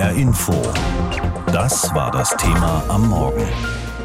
HR 0.00 0.12
Info. 0.12 0.54
Das 1.52 1.94
war 1.94 2.10
das 2.10 2.34
Thema 2.38 2.82
am 2.88 3.10
Morgen. 3.10 3.46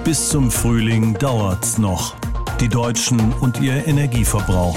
Bis 0.03 0.27
zum 0.27 0.51
Frühling 0.51 1.13
dauert's 1.13 1.77
noch. 1.77 2.15
Die 2.59 2.67
Deutschen 2.67 3.31
und 3.39 3.61
ihr 3.61 3.87
Energieverbrauch. 3.87 4.75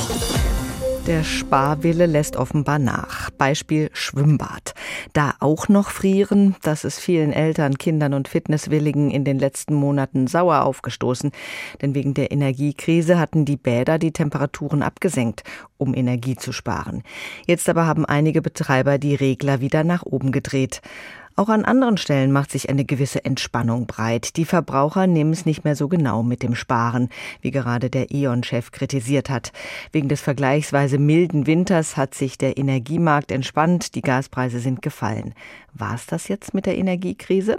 Der 1.08 1.24
Sparwille 1.24 2.04
lässt 2.04 2.36
offenbar 2.36 2.78
nach. 2.78 3.30
Beispiel 3.30 3.88
Schwimmbad. 3.94 4.74
Da 5.14 5.32
auch 5.40 5.66
noch 5.68 5.88
frieren, 5.88 6.54
das 6.60 6.84
ist 6.84 7.00
vielen 7.00 7.32
Eltern, 7.32 7.78
Kindern 7.78 8.12
und 8.12 8.28
Fitnesswilligen 8.28 9.10
in 9.10 9.24
den 9.24 9.38
letzten 9.38 9.72
Monaten 9.72 10.26
sauer 10.26 10.64
aufgestoßen. 10.64 11.30
Denn 11.80 11.94
wegen 11.94 12.12
der 12.12 12.30
Energiekrise 12.30 13.18
hatten 13.18 13.46
die 13.46 13.56
Bäder 13.56 13.98
die 13.98 14.12
Temperaturen 14.12 14.82
abgesenkt, 14.82 15.44
um 15.78 15.94
Energie 15.94 16.36
zu 16.36 16.52
sparen. 16.52 17.02
Jetzt 17.46 17.70
aber 17.70 17.86
haben 17.86 18.04
einige 18.04 18.42
Betreiber 18.42 18.98
die 18.98 19.14
Regler 19.14 19.62
wieder 19.62 19.84
nach 19.84 20.02
oben 20.02 20.30
gedreht. 20.30 20.82
Auch 21.38 21.50
an 21.50 21.64
anderen 21.64 21.98
Stellen 21.98 22.32
macht 22.32 22.50
sich 22.50 22.68
eine 22.68 22.84
gewisse 22.84 23.24
Entspannung 23.24 23.86
breit. 23.86 24.36
Die 24.36 24.44
Verbraucher 24.44 25.06
nehmen 25.06 25.32
es 25.32 25.46
nicht 25.46 25.62
mehr 25.62 25.76
so 25.76 25.86
genau 25.86 26.24
mit 26.24 26.42
dem 26.42 26.56
Sparen, 26.56 27.10
wie 27.42 27.52
gerade 27.52 27.90
der 27.90 28.10
E.ON-Chef 28.10 28.72
kritisiert 28.72 29.30
hat. 29.30 29.52
Wegen 29.92 30.08
des 30.08 30.20
vergleichsweise 30.20 30.98
milden 30.98 31.46
Winters 31.46 31.96
hat 31.96 32.16
sich 32.16 32.38
der 32.38 32.58
Energiemarkt 32.58 33.30
entspannt, 33.30 33.94
die 33.94 34.00
Gaspreise 34.00 34.58
sind 34.58 34.82
gefallen. 34.82 35.32
War 35.78 35.94
es 35.94 36.06
das 36.06 36.26
jetzt 36.26 36.54
mit 36.54 36.66
der 36.66 36.76
Energiekrise? 36.76 37.58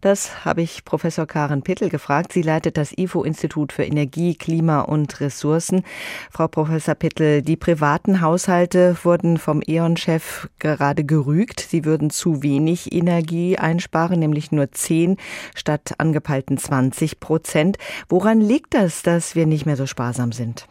Das 0.00 0.44
habe 0.44 0.62
ich 0.62 0.84
Professor 0.84 1.26
Karen 1.26 1.62
Pittel 1.62 1.88
gefragt. 1.88 2.32
Sie 2.32 2.42
leitet 2.42 2.76
das 2.76 2.96
IFO-Institut 2.96 3.72
für 3.72 3.82
Energie, 3.82 4.36
Klima 4.36 4.82
und 4.82 5.20
Ressourcen. 5.20 5.82
Frau 6.30 6.46
Professor 6.46 6.94
Pittel, 6.94 7.42
die 7.42 7.56
privaten 7.56 8.20
Haushalte 8.20 8.96
wurden 9.02 9.36
vom 9.36 9.62
E.ON-Chef 9.66 10.48
gerade 10.60 11.04
gerügt. 11.04 11.58
Sie 11.58 11.84
würden 11.84 12.10
zu 12.10 12.44
wenig 12.44 12.92
Energie 12.92 13.58
einsparen, 13.58 14.20
nämlich 14.20 14.52
nur 14.52 14.70
10 14.70 15.16
statt 15.56 15.94
angepeilten 15.98 16.58
20 16.58 17.18
Prozent. 17.18 17.78
Woran 18.08 18.40
liegt 18.40 18.74
das, 18.74 19.02
dass 19.02 19.34
wir 19.34 19.46
nicht 19.46 19.66
mehr 19.66 19.76
so 19.76 19.86
sparsam 19.86 20.30
sind? 20.30 20.68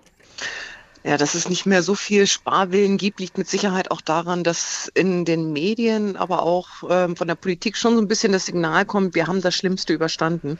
Ja, 1.07 1.17
dass 1.17 1.35
es 1.35 1.47
nicht 1.49 1.67
mehr 1.67 1.83
so 1.83 1.93
viel 1.93 2.25
Sparwillen 2.25 2.97
gibt, 2.97 3.19
liegt 3.19 3.37
mit 3.37 3.47
Sicherheit 3.47 3.91
auch 3.91 4.01
daran, 4.01 4.43
dass 4.43 4.89
in 4.95 5.23
den 5.23 5.53
Medien, 5.53 6.15
aber 6.15 6.41
auch 6.41 6.67
ähm, 6.89 7.15
von 7.15 7.27
der 7.27 7.35
Politik 7.35 7.77
schon 7.77 7.93
so 7.93 8.01
ein 8.01 8.07
bisschen 8.07 8.31
das 8.31 8.47
Signal 8.47 8.85
kommt, 8.85 9.13
wir 9.13 9.27
haben 9.27 9.39
das 9.39 9.53
Schlimmste 9.53 9.93
überstanden, 9.93 10.57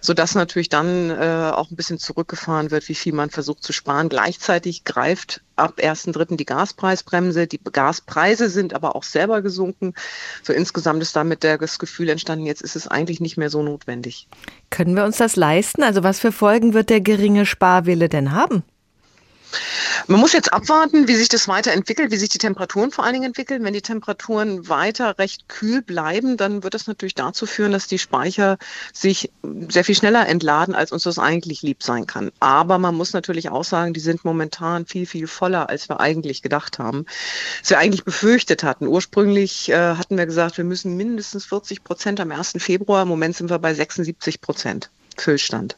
sodass 0.00 0.36
natürlich 0.36 0.68
dann 0.68 1.10
äh, 1.10 1.50
auch 1.52 1.72
ein 1.72 1.74
bisschen 1.74 1.98
zurückgefahren 1.98 2.70
wird, 2.70 2.88
wie 2.88 2.94
viel 2.94 3.12
man 3.12 3.30
versucht 3.30 3.64
zu 3.64 3.72
sparen. 3.72 4.08
Gleichzeitig 4.08 4.84
greift 4.84 5.42
ab 5.56 5.80
1.3. 5.80 6.36
die 6.36 6.46
Gaspreisbremse. 6.46 7.48
Die 7.48 7.58
Gaspreise 7.58 8.50
sind 8.50 8.74
aber 8.74 8.94
auch 8.94 9.02
selber 9.02 9.42
gesunken. 9.42 9.94
So 10.44 10.52
insgesamt 10.52 11.02
ist 11.02 11.16
damit 11.16 11.42
das 11.42 11.80
Gefühl 11.80 12.08
entstanden, 12.08 12.46
jetzt 12.46 12.62
ist 12.62 12.76
es 12.76 12.86
eigentlich 12.86 13.20
nicht 13.20 13.36
mehr 13.36 13.50
so 13.50 13.64
notwendig. 13.64 14.28
Können 14.70 14.94
wir 14.94 15.04
uns 15.04 15.16
das 15.16 15.34
leisten? 15.34 15.82
Also 15.82 16.04
was 16.04 16.20
für 16.20 16.30
Folgen 16.30 16.72
wird 16.72 16.88
der 16.88 17.00
geringe 17.00 17.46
Sparwille 17.46 18.08
denn 18.08 18.30
haben? 18.30 18.62
Man 20.06 20.20
muss 20.20 20.32
jetzt 20.32 20.52
abwarten, 20.52 21.08
wie 21.08 21.16
sich 21.16 21.28
das 21.28 21.48
weiterentwickelt, 21.48 22.10
wie 22.10 22.16
sich 22.16 22.28
die 22.28 22.38
Temperaturen 22.38 22.90
vor 22.90 23.04
allen 23.04 23.14
Dingen 23.14 23.26
entwickeln. 23.26 23.64
Wenn 23.64 23.74
die 23.74 23.82
Temperaturen 23.82 24.68
weiter 24.68 25.18
recht 25.18 25.48
kühl 25.48 25.82
bleiben, 25.82 26.36
dann 26.36 26.62
wird 26.62 26.74
das 26.74 26.86
natürlich 26.86 27.14
dazu 27.14 27.46
führen, 27.46 27.72
dass 27.72 27.86
die 27.86 27.98
Speicher 27.98 28.58
sich 28.92 29.30
sehr 29.68 29.84
viel 29.84 29.94
schneller 29.94 30.26
entladen, 30.26 30.74
als 30.74 30.92
uns 30.92 31.02
das 31.02 31.18
eigentlich 31.18 31.62
lieb 31.62 31.82
sein 31.82 32.06
kann. 32.06 32.30
Aber 32.40 32.78
man 32.78 32.94
muss 32.94 33.12
natürlich 33.12 33.50
auch 33.50 33.64
sagen, 33.64 33.92
die 33.92 34.00
sind 34.00 34.24
momentan 34.24 34.86
viel, 34.86 35.06
viel 35.06 35.26
voller, 35.26 35.68
als 35.68 35.88
wir 35.88 36.00
eigentlich 36.00 36.42
gedacht 36.42 36.78
haben. 36.78 37.06
Was 37.60 37.70
wir 37.70 37.78
eigentlich 37.78 38.04
befürchtet 38.04 38.62
hatten. 38.62 38.86
Ursprünglich 38.86 39.68
äh, 39.70 39.94
hatten 39.94 40.16
wir 40.16 40.26
gesagt, 40.26 40.56
wir 40.56 40.64
müssen 40.64 40.96
mindestens 40.96 41.44
40 41.46 41.84
Prozent 41.84 42.20
am 42.20 42.30
1. 42.30 42.54
Februar. 42.58 43.02
Im 43.02 43.08
Moment 43.08 43.36
sind 43.36 43.50
wir 43.50 43.58
bei 43.58 43.74
76 43.74 44.40
Prozent. 44.40 44.90
Füllstand. 45.20 45.76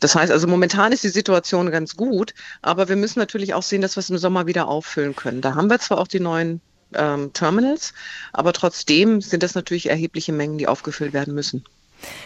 Das 0.00 0.14
heißt 0.14 0.32
also, 0.32 0.46
momentan 0.46 0.92
ist 0.92 1.04
die 1.04 1.08
Situation 1.08 1.70
ganz 1.70 1.96
gut, 1.96 2.34
aber 2.62 2.88
wir 2.88 2.96
müssen 2.96 3.18
natürlich 3.18 3.54
auch 3.54 3.62
sehen, 3.62 3.82
dass 3.82 3.96
wir 3.96 4.00
es 4.00 4.10
im 4.10 4.18
Sommer 4.18 4.46
wieder 4.46 4.68
auffüllen 4.68 5.16
können. 5.16 5.40
Da 5.40 5.54
haben 5.54 5.70
wir 5.70 5.78
zwar 5.78 5.98
auch 5.98 6.08
die 6.08 6.20
neuen 6.20 6.60
ähm, 6.94 7.32
Terminals, 7.32 7.92
aber 8.32 8.52
trotzdem 8.52 9.20
sind 9.20 9.42
das 9.42 9.54
natürlich 9.54 9.90
erhebliche 9.90 10.32
Mengen, 10.32 10.58
die 10.58 10.68
aufgefüllt 10.68 11.12
werden 11.12 11.34
müssen. 11.34 11.64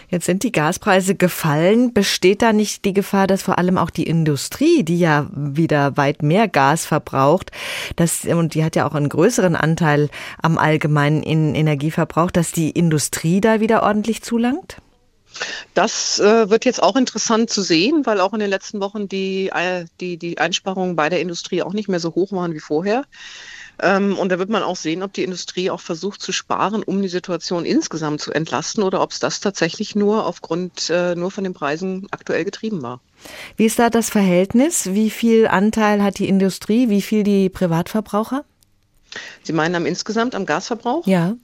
Jetzt 0.09 0.25
sind 0.25 0.43
die 0.43 0.51
Gaspreise 0.51 1.15
gefallen. 1.15 1.93
Besteht 1.93 2.41
da 2.41 2.53
nicht 2.53 2.85
die 2.85 2.93
Gefahr, 2.93 3.27
dass 3.27 3.41
vor 3.41 3.57
allem 3.57 3.77
auch 3.77 3.89
die 3.89 4.05
Industrie, 4.05 4.83
die 4.83 4.99
ja 4.99 5.27
wieder 5.33 5.97
weit 5.97 6.21
mehr 6.21 6.47
Gas 6.47 6.85
verbraucht, 6.85 7.51
dass, 7.95 8.25
und 8.25 8.53
die 8.53 8.63
hat 8.63 8.75
ja 8.75 8.87
auch 8.87 8.93
einen 8.93 9.09
größeren 9.09 9.55
Anteil 9.55 10.09
am 10.41 10.57
allgemeinen 10.57 11.23
Energieverbrauch, 11.23 12.31
dass 12.31 12.51
die 12.51 12.69
Industrie 12.69 13.41
da 13.41 13.59
wieder 13.59 13.83
ordentlich 13.83 14.21
zulangt? 14.21 14.77
Das 15.73 16.19
äh, 16.19 16.49
wird 16.49 16.65
jetzt 16.65 16.81
auch 16.81 16.95
interessant 16.95 17.49
zu 17.49 17.61
sehen, 17.61 18.05
weil 18.05 18.19
auch 18.19 18.33
in 18.33 18.39
den 18.39 18.49
letzten 18.49 18.79
Wochen 18.79 19.07
die, 19.07 19.49
äh, 19.53 19.85
die, 19.99 20.17
die 20.17 20.37
Einsparungen 20.37 20.95
bei 20.95 21.09
der 21.09 21.21
Industrie 21.21 21.63
auch 21.63 21.73
nicht 21.73 21.89
mehr 21.89 21.99
so 21.99 22.13
hoch 22.13 22.31
waren 22.31 22.53
wie 22.53 22.59
vorher. 22.59 23.03
Ähm, 23.81 24.17
und 24.17 24.31
da 24.31 24.37
wird 24.37 24.49
man 24.49 24.63
auch 24.63 24.75
sehen, 24.75 25.01
ob 25.01 25.13
die 25.13 25.23
Industrie 25.23 25.69
auch 25.69 25.81
versucht 25.81 26.21
zu 26.21 26.31
sparen, 26.31 26.83
um 26.83 27.01
die 27.01 27.07
Situation 27.07 27.65
insgesamt 27.65 28.21
zu 28.21 28.31
entlasten 28.31 28.83
oder 28.83 29.01
ob 29.01 29.11
es 29.11 29.19
das 29.19 29.39
tatsächlich 29.39 29.95
nur 29.95 30.25
aufgrund 30.27 30.89
äh, 30.89 31.15
nur 31.15 31.31
von 31.31 31.43
den 31.43 31.53
Preisen 31.53 32.07
aktuell 32.11 32.45
getrieben 32.45 32.81
war. 32.83 33.01
Wie 33.57 33.65
ist 33.65 33.79
da 33.79 33.89
das 33.89 34.09
Verhältnis? 34.09 34.93
Wie 34.93 35.09
viel 35.09 35.47
Anteil 35.47 36.03
hat 36.03 36.19
die 36.19 36.27
Industrie? 36.27 36.89
Wie 36.89 37.01
viel 37.01 37.23
die 37.23 37.49
Privatverbraucher? 37.49 38.45
Sie 39.43 39.53
meinen 39.53 39.75
am 39.75 39.85
insgesamt 39.85 40.35
am 40.35 40.45
Gasverbrauch? 40.45 41.05
Ja. 41.07 41.35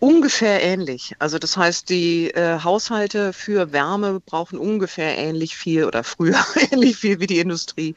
Ungefähr 0.00 0.62
ähnlich. 0.62 1.14
Also 1.18 1.38
das 1.38 1.56
heißt, 1.56 1.88
die 1.88 2.30
äh, 2.30 2.60
Haushalte 2.62 3.32
für 3.32 3.72
Wärme 3.72 4.20
brauchen 4.20 4.58
ungefähr 4.58 5.16
ähnlich 5.16 5.56
viel 5.56 5.84
oder 5.84 6.04
früher 6.04 6.44
ähnlich 6.70 6.96
viel 6.96 7.20
wie 7.20 7.26
die 7.26 7.38
Industrie 7.38 7.94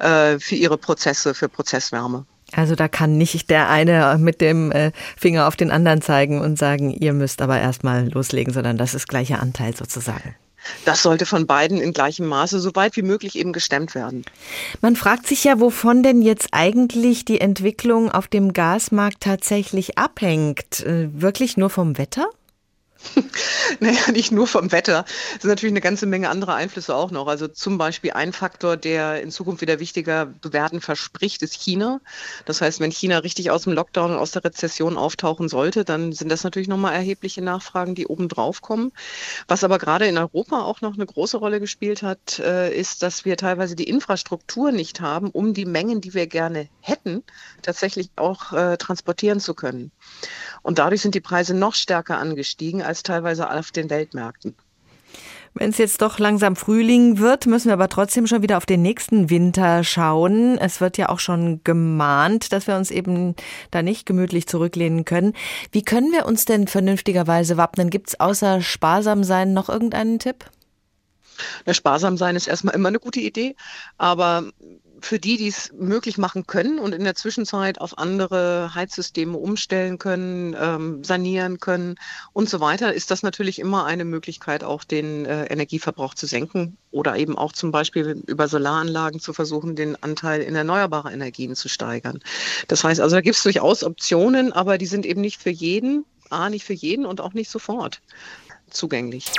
äh, 0.00 0.38
für 0.38 0.56
ihre 0.56 0.78
Prozesse, 0.78 1.34
für 1.34 1.48
Prozesswärme. 1.48 2.26
Also 2.52 2.76
da 2.76 2.86
kann 2.88 3.18
nicht 3.18 3.50
der 3.50 3.68
eine 3.68 4.16
mit 4.18 4.40
dem 4.40 4.70
äh, 4.70 4.92
Finger 5.16 5.48
auf 5.48 5.56
den 5.56 5.70
anderen 5.70 6.00
zeigen 6.00 6.40
und 6.40 6.58
sagen, 6.58 6.90
ihr 6.90 7.12
müsst 7.12 7.42
aber 7.42 7.58
erstmal 7.58 8.08
loslegen, 8.08 8.52
sondern 8.52 8.76
das 8.76 8.94
ist 8.94 9.08
gleicher 9.08 9.40
Anteil 9.40 9.74
sozusagen. 9.74 10.36
Das 10.84 11.02
sollte 11.02 11.26
von 11.26 11.46
beiden 11.46 11.78
in 11.78 11.92
gleichem 11.92 12.26
Maße 12.26 12.60
so 12.60 12.74
weit 12.74 12.96
wie 12.96 13.02
möglich 13.02 13.36
eben 13.36 13.52
gestemmt 13.52 13.94
werden. 13.94 14.24
Man 14.80 14.96
fragt 14.96 15.26
sich 15.26 15.44
ja, 15.44 15.60
wovon 15.60 16.02
denn 16.02 16.22
jetzt 16.22 16.48
eigentlich 16.52 17.24
die 17.24 17.40
Entwicklung 17.40 18.10
auf 18.10 18.28
dem 18.28 18.52
Gasmarkt 18.52 19.20
tatsächlich 19.20 19.98
abhängt. 19.98 20.80
Äh, 20.84 21.08
wirklich 21.12 21.56
nur 21.56 21.70
vom 21.70 21.98
Wetter? 21.98 22.28
naja, 23.80 24.10
nicht 24.12 24.32
nur 24.32 24.46
vom 24.46 24.72
Wetter. 24.72 25.04
Es 25.34 25.42
sind 25.42 25.50
natürlich 25.50 25.72
eine 25.72 25.80
ganze 25.80 26.06
Menge 26.06 26.28
anderer 26.28 26.54
Einflüsse 26.54 26.94
auch 26.94 27.10
noch. 27.10 27.26
Also 27.26 27.48
zum 27.48 27.78
Beispiel 27.78 28.12
ein 28.12 28.32
Faktor, 28.32 28.76
der 28.76 29.22
in 29.22 29.30
Zukunft 29.30 29.60
wieder 29.60 29.80
wichtiger 29.80 30.32
werden 30.42 30.80
verspricht, 30.80 31.42
ist 31.42 31.54
China. 31.54 32.00
Das 32.44 32.60
heißt, 32.60 32.80
wenn 32.80 32.90
China 32.90 33.18
richtig 33.18 33.50
aus 33.50 33.64
dem 33.64 33.72
Lockdown 33.72 34.12
und 34.12 34.18
aus 34.18 34.32
der 34.32 34.44
Rezession 34.44 34.96
auftauchen 34.96 35.48
sollte, 35.48 35.84
dann 35.84 36.12
sind 36.12 36.30
das 36.30 36.44
natürlich 36.44 36.68
nochmal 36.68 36.94
erhebliche 36.94 37.42
Nachfragen, 37.42 37.94
die 37.94 38.06
oben 38.06 38.28
drauf 38.28 38.62
kommen. 38.62 38.92
Was 39.48 39.64
aber 39.64 39.78
gerade 39.78 40.06
in 40.06 40.18
Europa 40.18 40.62
auch 40.62 40.80
noch 40.80 40.94
eine 40.94 41.06
große 41.06 41.36
Rolle 41.36 41.60
gespielt 41.60 42.02
hat, 42.02 42.38
äh, 42.38 42.74
ist, 42.74 43.02
dass 43.02 43.24
wir 43.24 43.36
teilweise 43.36 43.76
die 43.76 43.88
Infrastruktur 43.88 44.72
nicht 44.72 45.00
haben, 45.00 45.30
um 45.30 45.54
die 45.54 45.66
Mengen, 45.66 46.00
die 46.00 46.14
wir 46.14 46.26
gerne 46.26 46.68
hätten, 46.80 47.22
tatsächlich 47.62 48.10
auch 48.16 48.52
äh, 48.52 48.76
transportieren 48.76 49.40
zu 49.40 49.54
können. 49.54 49.92
Und 50.66 50.80
dadurch 50.80 51.00
sind 51.00 51.14
die 51.14 51.20
Preise 51.20 51.54
noch 51.54 51.76
stärker 51.76 52.18
angestiegen 52.18 52.82
als 52.82 53.04
teilweise 53.04 53.48
auf 53.48 53.70
den 53.70 53.88
Weltmärkten. 53.88 54.56
Wenn 55.54 55.70
es 55.70 55.78
jetzt 55.78 56.02
doch 56.02 56.18
langsam 56.18 56.56
Frühling 56.56 57.20
wird, 57.20 57.46
müssen 57.46 57.68
wir 57.68 57.74
aber 57.74 57.88
trotzdem 57.88 58.26
schon 58.26 58.42
wieder 58.42 58.56
auf 58.56 58.66
den 58.66 58.82
nächsten 58.82 59.30
Winter 59.30 59.84
schauen. 59.84 60.58
Es 60.58 60.80
wird 60.80 60.98
ja 60.98 61.08
auch 61.08 61.20
schon 61.20 61.60
gemahnt, 61.62 62.52
dass 62.52 62.66
wir 62.66 62.74
uns 62.74 62.90
eben 62.90 63.36
da 63.70 63.82
nicht 63.82 64.06
gemütlich 64.06 64.48
zurücklehnen 64.48 65.04
können. 65.04 65.34
Wie 65.70 65.82
können 65.82 66.10
wir 66.10 66.26
uns 66.26 66.46
denn 66.46 66.66
vernünftigerweise 66.66 67.56
wappnen? 67.56 67.88
Gibt 67.88 68.08
es 68.08 68.18
außer 68.18 68.60
sparsam 68.60 69.22
sein 69.22 69.52
noch 69.52 69.68
irgendeinen 69.68 70.18
Tipp? 70.18 70.46
Ja, 71.64 71.74
sparsam 71.74 72.16
sein 72.16 72.34
ist 72.34 72.48
erstmal 72.48 72.74
immer 72.74 72.88
eine 72.88 72.98
gute 72.98 73.20
Idee, 73.20 73.54
aber 73.98 74.50
für 75.06 75.18
die, 75.18 75.36
die 75.36 75.48
es 75.48 75.72
möglich 75.72 76.18
machen 76.18 76.46
können 76.46 76.78
und 76.78 76.92
in 76.92 77.04
der 77.04 77.14
Zwischenzeit 77.14 77.80
auf 77.80 77.96
andere 77.96 78.74
Heizsysteme 78.74 79.38
umstellen 79.38 79.98
können, 79.98 80.56
ähm, 80.60 81.04
sanieren 81.04 81.60
können 81.60 81.94
und 82.32 82.50
so 82.50 82.60
weiter, 82.60 82.92
ist 82.92 83.10
das 83.10 83.22
natürlich 83.22 83.58
immer 83.58 83.86
eine 83.86 84.04
Möglichkeit, 84.04 84.64
auch 84.64 84.84
den 84.84 85.24
äh, 85.24 85.44
Energieverbrauch 85.46 86.14
zu 86.14 86.26
senken 86.26 86.76
oder 86.90 87.16
eben 87.16 87.38
auch 87.38 87.52
zum 87.52 87.70
Beispiel 87.70 88.22
über 88.26 88.48
Solaranlagen 88.48 89.20
zu 89.20 89.32
versuchen, 89.32 89.76
den 89.76 90.02
Anteil 90.02 90.42
in 90.42 90.54
erneuerbare 90.54 91.12
Energien 91.12 91.54
zu 91.54 91.68
steigern. 91.68 92.20
Das 92.68 92.82
heißt 92.82 93.00
also, 93.00 93.16
da 93.16 93.22
gibt 93.22 93.36
es 93.36 93.42
durchaus 93.42 93.84
Optionen, 93.84 94.52
aber 94.52 94.76
die 94.76 94.86
sind 94.86 95.06
eben 95.06 95.20
nicht 95.20 95.40
für 95.40 95.50
jeden, 95.50 96.04
A, 96.30 96.50
nicht 96.50 96.64
für 96.64 96.74
jeden 96.74 97.06
und 97.06 97.20
auch 97.20 97.32
nicht 97.32 97.50
sofort 97.50 98.00
zugänglich. 98.70 99.32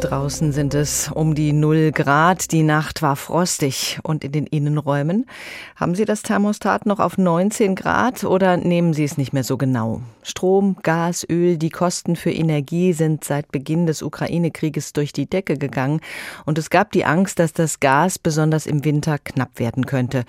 Draußen 0.00 0.52
sind 0.52 0.74
es 0.74 1.10
um 1.12 1.34
die 1.34 1.52
0 1.52 1.90
Grad. 1.90 2.52
Die 2.52 2.62
Nacht 2.62 3.02
war 3.02 3.16
frostig. 3.16 3.98
Und 4.02 4.22
in 4.22 4.32
den 4.32 4.46
Innenräumen? 4.46 5.26
Haben 5.74 5.94
Sie 5.96 6.04
das 6.04 6.22
Thermostat 6.22 6.86
noch 6.86 7.00
auf 7.00 7.18
19 7.18 7.74
Grad 7.74 8.22
oder 8.22 8.56
nehmen 8.56 8.94
Sie 8.94 9.02
es 9.02 9.18
nicht 9.18 9.32
mehr 9.32 9.42
so 9.42 9.56
genau? 9.56 10.00
Strom, 10.22 10.76
Gas, 10.82 11.26
Öl, 11.28 11.58
die 11.58 11.70
Kosten 11.70 12.14
für 12.14 12.30
Energie 12.30 12.92
sind 12.92 13.24
seit 13.24 13.50
Beginn 13.50 13.86
des 13.86 14.02
Ukraine-Krieges 14.02 14.92
durch 14.92 15.12
die 15.12 15.28
Decke 15.28 15.58
gegangen. 15.58 16.00
Und 16.46 16.58
es 16.58 16.70
gab 16.70 16.92
die 16.92 17.04
Angst, 17.04 17.38
dass 17.38 17.52
das 17.52 17.80
Gas 17.80 18.18
besonders 18.18 18.66
im 18.66 18.84
Winter 18.84 19.18
knapp 19.18 19.58
werden 19.58 19.86
könnte. 19.86 20.24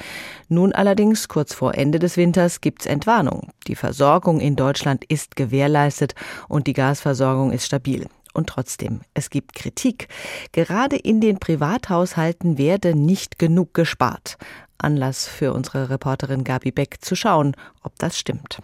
Nun 0.48 0.74
allerdings, 0.74 1.28
kurz 1.28 1.54
vor 1.54 1.76
Ende 1.76 2.00
des 2.00 2.18
Winters, 2.18 2.62
gibt's 2.62 2.88
Entwarnung. 2.88 3.50
Die 3.68 3.76
Versorgung 3.76 4.40
in 4.40 4.56
Deutschland 4.56 5.06
ist 5.06 5.36
gewährleistet 5.36 6.16
und 6.48 6.66
die 6.66 6.74
Gasversorgung 6.74 7.52
ist 7.52 7.66
stabil. 7.66 8.08
Und 8.34 8.48
trotzdem, 8.48 9.02
es 9.14 9.30
gibt 9.30 9.56
Kritik. 9.56 10.08
Gerade 10.52 10.96
in 10.96 11.22
den 11.22 11.40
Privathaushalten 11.40 12.58
werde 12.58 12.96
nicht 12.96 13.40
genug 13.40 13.74
gespart. 13.74 14.38
Anlass 14.78 15.28
für 15.28 15.54
unsere 15.54 15.90
Reporterin 15.90 16.44
Gabi 16.44 16.72
Beck 16.72 16.98
zu 17.02 17.16
schauen, 17.16 17.56
ob 17.84 17.98
das 18.00 18.18
stimmt. 18.18 18.60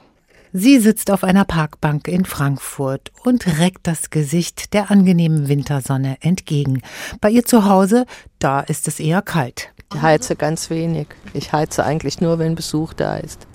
Sie 0.57 0.79
sitzt 0.79 1.11
auf 1.11 1.25
einer 1.25 1.43
Parkbank 1.43 2.07
in 2.07 2.23
Frankfurt 2.23 3.11
und 3.25 3.59
reckt 3.59 3.87
das 3.87 4.09
Gesicht 4.09 4.73
der 4.73 4.89
angenehmen 4.89 5.49
Wintersonne 5.49 6.15
entgegen. 6.21 6.81
Bei 7.19 7.29
ihr 7.29 7.43
zu 7.43 7.65
Hause, 7.65 8.05
da 8.39 8.61
ist 8.61 8.87
es 8.87 9.01
eher 9.01 9.21
kalt. 9.21 9.73
Ich 9.93 10.01
heize 10.01 10.37
ganz 10.37 10.69
wenig. 10.69 11.07
Ich 11.33 11.51
heize 11.51 11.83
eigentlich 11.83 12.21
nur, 12.21 12.39
wenn 12.39 12.55
Besuch 12.55 12.93
da 12.93 13.17
ist. 13.17 13.47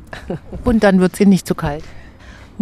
Und 0.64 0.84
dann 0.84 1.00
wird 1.00 1.14
es 1.14 1.20
Ihnen 1.20 1.30
nicht 1.30 1.46
zu 1.46 1.54
kalt? 1.54 1.84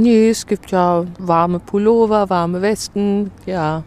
Nee, 0.00 0.30
es 0.30 0.46
gibt 0.46 0.70
ja 0.70 1.04
warme 1.18 1.58
Pullover, 1.58 2.30
warme 2.30 2.62
Westen, 2.62 3.32
ja. 3.46 3.82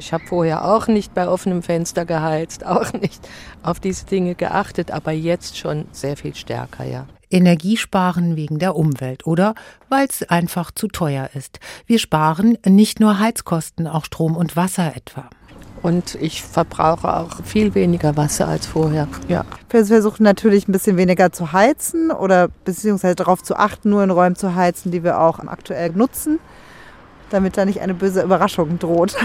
Ich 0.00 0.12
habe 0.12 0.24
vorher 0.26 0.64
auch 0.64 0.88
nicht 0.88 1.14
bei 1.14 1.28
offenem 1.28 1.62
Fenster 1.62 2.04
geheizt, 2.04 2.66
auch 2.66 2.92
nicht 2.94 3.28
auf 3.62 3.78
diese 3.78 4.04
Dinge 4.04 4.34
geachtet, 4.34 4.90
aber 4.90 5.12
jetzt 5.12 5.56
schon 5.56 5.84
sehr 5.92 6.16
viel 6.16 6.34
stärker, 6.34 6.84
ja. 6.84 7.06
Energiesparen 7.30 8.34
wegen 8.34 8.58
der 8.58 8.74
Umwelt 8.74 9.24
oder 9.24 9.54
weil 9.88 10.08
es 10.08 10.24
einfach 10.24 10.72
zu 10.72 10.88
teuer 10.88 11.30
ist. 11.32 11.60
Wir 11.86 12.00
sparen 12.00 12.58
nicht 12.66 12.98
nur 12.98 13.20
Heizkosten, 13.20 13.86
auch 13.86 14.04
Strom 14.04 14.36
und 14.36 14.56
Wasser 14.56 14.96
etwa. 14.96 15.30
Und 15.82 16.14
ich 16.14 16.42
verbrauche 16.42 17.12
auch 17.12 17.42
viel 17.44 17.74
weniger 17.74 18.16
Wasser 18.16 18.46
als 18.46 18.66
vorher. 18.66 19.08
Ja. 19.28 19.44
Wir 19.68 19.84
versuchen 19.84 20.22
natürlich 20.22 20.68
ein 20.68 20.72
bisschen 20.72 20.96
weniger 20.96 21.32
zu 21.32 21.52
heizen 21.52 22.12
oder 22.12 22.48
beziehungsweise 22.64 23.16
darauf 23.16 23.42
zu 23.42 23.56
achten, 23.56 23.90
nur 23.90 24.04
in 24.04 24.10
Räumen 24.10 24.36
zu 24.36 24.54
heizen, 24.54 24.92
die 24.92 25.02
wir 25.02 25.20
auch 25.20 25.40
aktuell 25.40 25.90
nutzen, 25.90 26.38
damit 27.30 27.56
da 27.56 27.64
nicht 27.64 27.80
eine 27.80 27.94
böse 27.94 28.22
Überraschung 28.22 28.78
droht. 28.78 29.16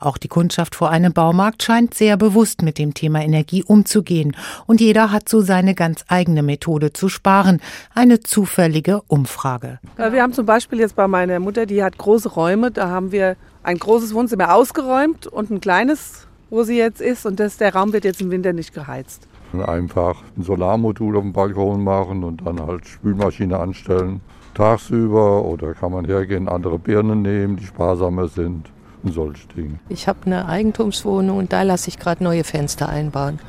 Auch 0.00 0.18
die 0.18 0.28
Kundschaft 0.28 0.74
vor 0.74 0.90
einem 0.90 1.12
Baumarkt 1.12 1.62
scheint 1.62 1.94
sehr 1.94 2.16
bewusst 2.16 2.62
mit 2.62 2.78
dem 2.78 2.94
Thema 2.94 3.22
Energie 3.22 3.64
umzugehen. 3.64 4.36
Und 4.66 4.80
jeder 4.80 5.12
hat 5.12 5.28
so 5.28 5.40
seine 5.40 5.74
ganz 5.74 6.04
eigene 6.08 6.42
Methode 6.42 6.92
zu 6.92 7.08
sparen. 7.08 7.60
Eine 7.94 8.20
zufällige 8.20 9.02
Umfrage. 9.08 9.78
Wir 9.96 10.22
haben 10.22 10.32
zum 10.32 10.46
Beispiel 10.46 10.80
jetzt 10.80 10.96
bei 10.96 11.08
meiner 11.08 11.40
Mutter, 11.40 11.66
die 11.66 11.82
hat 11.82 11.98
große 11.98 12.30
Räume, 12.30 12.70
da 12.70 12.88
haben 12.88 13.12
wir 13.12 13.36
ein 13.62 13.78
großes 13.78 14.14
Wohnzimmer 14.14 14.54
ausgeräumt 14.54 15.26
und 15.26 15.50
ein 15.50 15.60
kleines, 15.60 16.26
wo 16.50 16.62
sie 16.62 16.76
jetzt 16.76 17.00
ist. 17.00 17.26
Und 17.26 17.40
das, 17.40 17.56
der 17.56 17.74
Raum 17.74 17.92
wird 17.92 18.04
jetzt 18.04 18.20
im 18.20 18.30
Winter 18.30 18.52
nicht 18.52 18.74
geheizt. 18.74 19.28
Einfach 19.66 20.22
ein 20.36 20.42
Solarmodul 20.42 21.16
auf 21.16 21.22
dem 21.22 21.32
Balkon 21.32 21.84
machen 21.84 22.24
und 22.24 22.46
dann 22.46 22.60
halt 22.66 22.86
Spülmaschine 22.86 23.58
anstellen. 23.58 24.20
Tagsüber 24.54 25.44
oder 25.44 25.74
kann 25.74 25.92
man 25.92 26.04
hergehen, 26.04 26.48
andere 26.48 26.78
Birnen 26.78 27.22
nehmen, 27.22 27.56
die 27.56 27.64
sparsamer 27.64 28.28
sind 28.28 28.70
solche 29.10 29.46
Dinge. 29.48 29.78
Ich 29.88 30.06
habe 30.06 30.20
eine 30.26 30.46
Eigentumswohnung 30.46 31.38
und 31.38 31.52
da 31.52 31.62
lasse 31.62 31.88
ich 31.88 31.98
gerade 31.98 32.22
neue 32.22 32.44
Fenster 32.44 32.88
einbauen. 32.88 33.40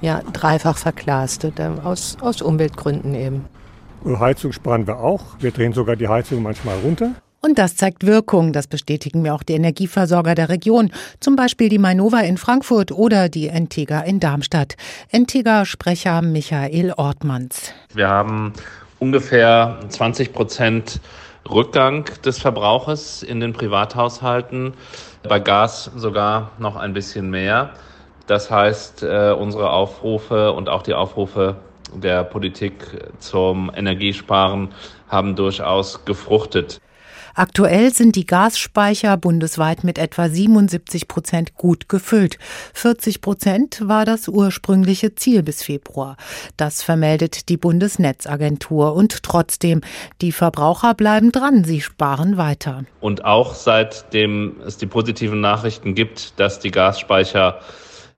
Ja, 0.00 0.22
dreifach 0.32 0.78
verglaste, 0.78 1.52
aus, 1.84 2.16
aus 2.20 2.42
Umweltgründen 2.42 3.14
eben. 3.14 3.44
Heizung 4.04 4.52
sparen 4.52 4.86
wir 4.86 4.98
auch. 4.98 5.22
Wir 5.40 5.50
drehen 5.50 5.72
sogar 5.72 5.96
die 5.96 6.08
Heizung 6.08 6.42
manchmal 6.42 6.78
runter. 6.78 7.12
Und 7.40 7.58
das 7.58 7.76
zeigt 7.76 8.04
Wirkung. 8.04 8.52
Das 8.52 8.66
bestätigen 8.66 9.22
mir 9.22 9.34
auch 9.34 9.42
die 9.42 9.54
Energieversorger 9.54 10.34
der 10.34 10.48
Region. 10.48 10.90
Zum 11.20 11.36
Beispiel 11.36 11.68
die 11.68 11.78
Mainova 11.78 12.20
in 12.20 12.36
Frankfurt 12.36 12.90
oder 12.90 13.28
die 13.28 13.48
Entega 13.48 14.00
in 14.00 14.18
Darmstadt. 14.18 14.76
Entega-Sprecher 15.10 16.20
Michael 16.22 16.92
Ortmanns. 16.96 17.72
Wir 17.94 18.08
haben 18.08 18.52
ungefähr 18.98 19.78
20 19.88 20.32
Prozent 20.32 21.00
Rückgang 21.50 22.04
des 22.24 22.38
Verbrauches 22.38 23.22
in 23.22 23.40
den 23.40 23.52
Privathaushalten. 23.52 24.74
Bei 25.28 25.40
Gas 25.40 25.90
sogar 25.96 26.52
noch 26.58 26.76
ein 26.76 26.92
bisschen 26.92 27.30
mehr. 27.30 27.70
Das 28.26 28.50
heißt, 28.50 29.02
äh, 29.02 29.32
unsere 29.32 29.70
Aufrufe 29.70 30.52
und 30.52 30.68
auch 30.68 30.82
die 30.82 30.94
Aufrufe 30.94 31.56
der 31.94 32.24
Politik 32.24 32.74
zum 33.18 33.70
Energiesparen 33.74 34.74
haben 35.08 35.36
durchaus 35.36 36.04
gefruchtet. 36.04 36.80
Aktuell 37.38 37.94
sind 37.94 38.16
die 38.16 38.26
Gasspeicher 38.26 39.16
bundesweit 39.16 39.84
mit 39.84 39.96
etwa 39.96 40.28
77 40.28 41.06
Prozent 41.06 41.54
gut 41.54 41.88
gefüllt. 41.88 42.36
40 42.74 43.20
Prozent 43.20 43.80
war 43.80 44.04
das 44.04 44.26
ursprüngliche 44.26 45.14
Ziel 45.14 45.44
bis 45.44 45.62
Februar. 45.62 46.16
Das 46.56 46.82
vermeldet 46.82 47.48
die 47.48 47.56
Bundesnetzagentur. 47.56 48.92
Und 48.92 49.22
trotzdem, 49.22 49.82
die 50.20 50.32
Verbraucher 50.32 50.94
bleiben 50.94 51.30
dran. 51.30 51.62
Sie 51.62 51.80
sparen 51.80 52.38
weiter. 52.38 52.82
Und 52.98 53.24
auch 53.24 53.54
seitdem 53.54 54.56
es 54.66 54.76
die 54.76 54.86
positiven 54.86 55.40
Nachrichten 55.40 55.94
gibt, 55.94 56.40
dass 56.40 56.58
die 56.58 56.72
Gasspeicher 56.72 57.60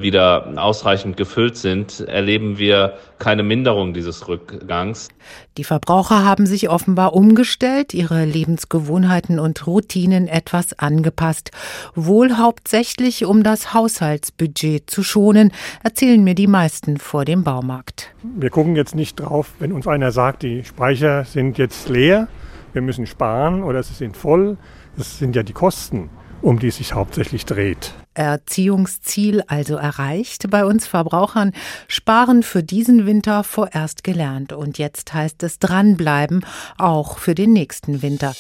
wieder 0.01 0.53
ausreichend 0.57 1.17
gefüllt 1.17 1.57
sind, 1.57 2.01
erleben 2.01 2.59
wir 2.59 2.95
keine 3.19 3.43
Minderung 3.43 3.95
dieses 3.95 4.29
Rückgangs. 4.29 5.09
Die 5.57 5.65
Verbraucher 5.65 6.25
haben 6.25 6.47
sich 6.47 6.69
offenbar 6.69 7.15
umgestellt, 7.15 7.95
ihre 7.95 8.25
Lebensgewohnheiten 8.25 9.39
und 9.39 9.67
Routinen 9.67 10.29
etwas 10.29 10.79
angepasst. 10.79 11.51
Wohl 11.95 12.39
hauptsächlich, 12.39 13.25
um 13.25 13.43
das 13.43 13.75
Haushaltsbudget 13.75 14.89
zu 14.89 15.03
schonen, 15.03 15.53
erzählen 15.83 16.23
mir 16.23 16.35
die 16.35 16.47
meisten 16.47 16.99
vor 16.99 17.25
dem 17.25 17.45
Baumarkt. 17.45 18.13
Wir 18.23 18.51
gucken 18.51 18.77
jetzt 18.77 18.95
nicht 18.95 19.21
drauf, 19.21 19.53
wenn 19.59 19.73
uns 19.73 19.87
einer 19.87 20.13
sagt, 20.13 20.43
die 20.43 20.65
Speicher 20.65 21.25
sind 21.25 21.59
jetzt 21.59 21.89
leer, 21.89 22.29
wir 22.73 22.83
müssen 22.83 23.07
sparen 23.07 23.63
oder 23.63 23.83
sie 23.83 23.95
sind 23.95 24.17
voll. 24.17 24.57
Das 24.97 25.19
sind 25.19 25.37
ja 25.37 25.43
die 25.43 25.53
Kosten 25.53 26.11
um 26.43 26.59
die 26.59 26.69
es 26.69 26.77
sich 26.77 26.95
hauptsächlich 26.95 27.47
dreht. 27.47 27.95
Erziehungsziel 28.15 29.43
also 29.47 29.77
erreicht 29.77 30.51
bei 30.51 30.65
uns 30.65 30.87
Verbrauchern, 30.87 31.53
sparen 31.89 32.43
für 32.43 32.63
diesen 32.63 33.07
Winter 33.07 33.45
vorerst 33.45 34.05
gelernt 34.05 34.53
und 34.53 34.79
jetzt 34.79 35.15
heißt 35.15 35.43
es 35.43 35.59
dranbleiben, 35.59 36.45
auch 36.77 37.19
für 37.19 37.35
den 37.35 37.53
nächsten 37.53 38.03
Winter. 38.03 38.35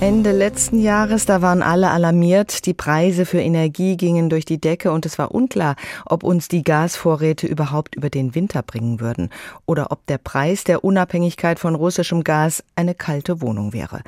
Ende 0.00 0.32
letzten 0.32 0.80
Jahres, 0.80 1.26
da 1.26 1.42
waren 1.42 1.62
alle 1.62 1.90
alarmiert. 1.90 2.64
Die 2.64 2.72
Preise 2.72 3.26
für 3.26 3.38
Energie 3.38 3.98
gingen 3.98 4.30
durch 4.30 4.46
die 4.46 4.58
Decke 4.58 4.92
und 4.92 5.04
es 5.04 5.18
war 5.18 5.34
unklar, 5.34 5.76
ob 6.06 6.24
uns 6.24 6.48
die 6.48 6.62
Gasvorräte 6.62 7.46
überhaupt 7.46 7.94
über 7.94 8.08
den 8.08 8.34
Winter 8.34 8.62
bringen 8.62 8.98
würden 8.98 9.28
oder 9.66 9.92
ob 9.92 10.06
der 10.06 10.16
Preis 10.16 10.64
der 10.64 10.84
Unabhängigkeit 10.84 11.58
von 11.58 11.74
russischem 11.74 12.24
Gas 12.24 12.64
eine 12.76 12.94
kalte 12.94 13.42
Wohnung 13.42 13.74
wäre. 13.74 14.00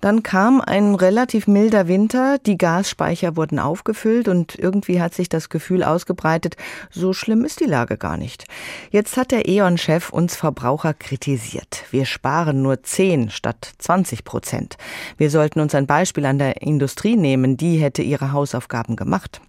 Dann 0.00 0.22
kam 0.22 0.60
ein 0.60 0.94
relativ 0.94 1.48
milder 1.48 1.88
Winter, 1.88 2.38
die 2.38 2.56
Gasspeicher 2.56 3.36
wurden 3.36 3.58
aufgefüllt 3.58 4.28
und 4.28 4.56
irgendwie 4.56 5.00
hat 5.00 5.12
sich 5.12 5.28
das 5.28 5.48
Gefühl 5.48 5.82
ausgebreitet, 5.82 6.56
so 6.90 7.12
schlimm 7.12 7.44
ist 7.44 7.58
die 7.60 7.64
Lage 7.64 7.96
gar 7.96 8.16
nicht. 8.16 8.44
Jetzt 8.90 9.16
hat 9.16 9.32
der 9.32 9.48
E.ON-Chef 9.48 10.10
uns 10.10 10.36
Verbraucher 10.36 10.94
kritisiert. 10.94 11.84
Wir 11.90 12.06
sparen 12.06 12.62
nur 12.62 12.82
10 12.82 13.30
statt 13.30 13.72
20 13.78 14.24
Prozent. 14.24 14.76
Wir 15.28 15.32
sollten 15.32 15.60
uns 15.60 15.74
ein 15.74 15.86
Beispiel 15.86 16.24
an 16.24 16.38
der 16.38 16.62
Industrie 16.62 17.14
nehmen, 17.14 17.58
die 17.58 17.76
hätte 17.76 18.00
ihre 18.00 18.32
Hausaufgaben 18.32 18.96
gemacht. 18.96 19.42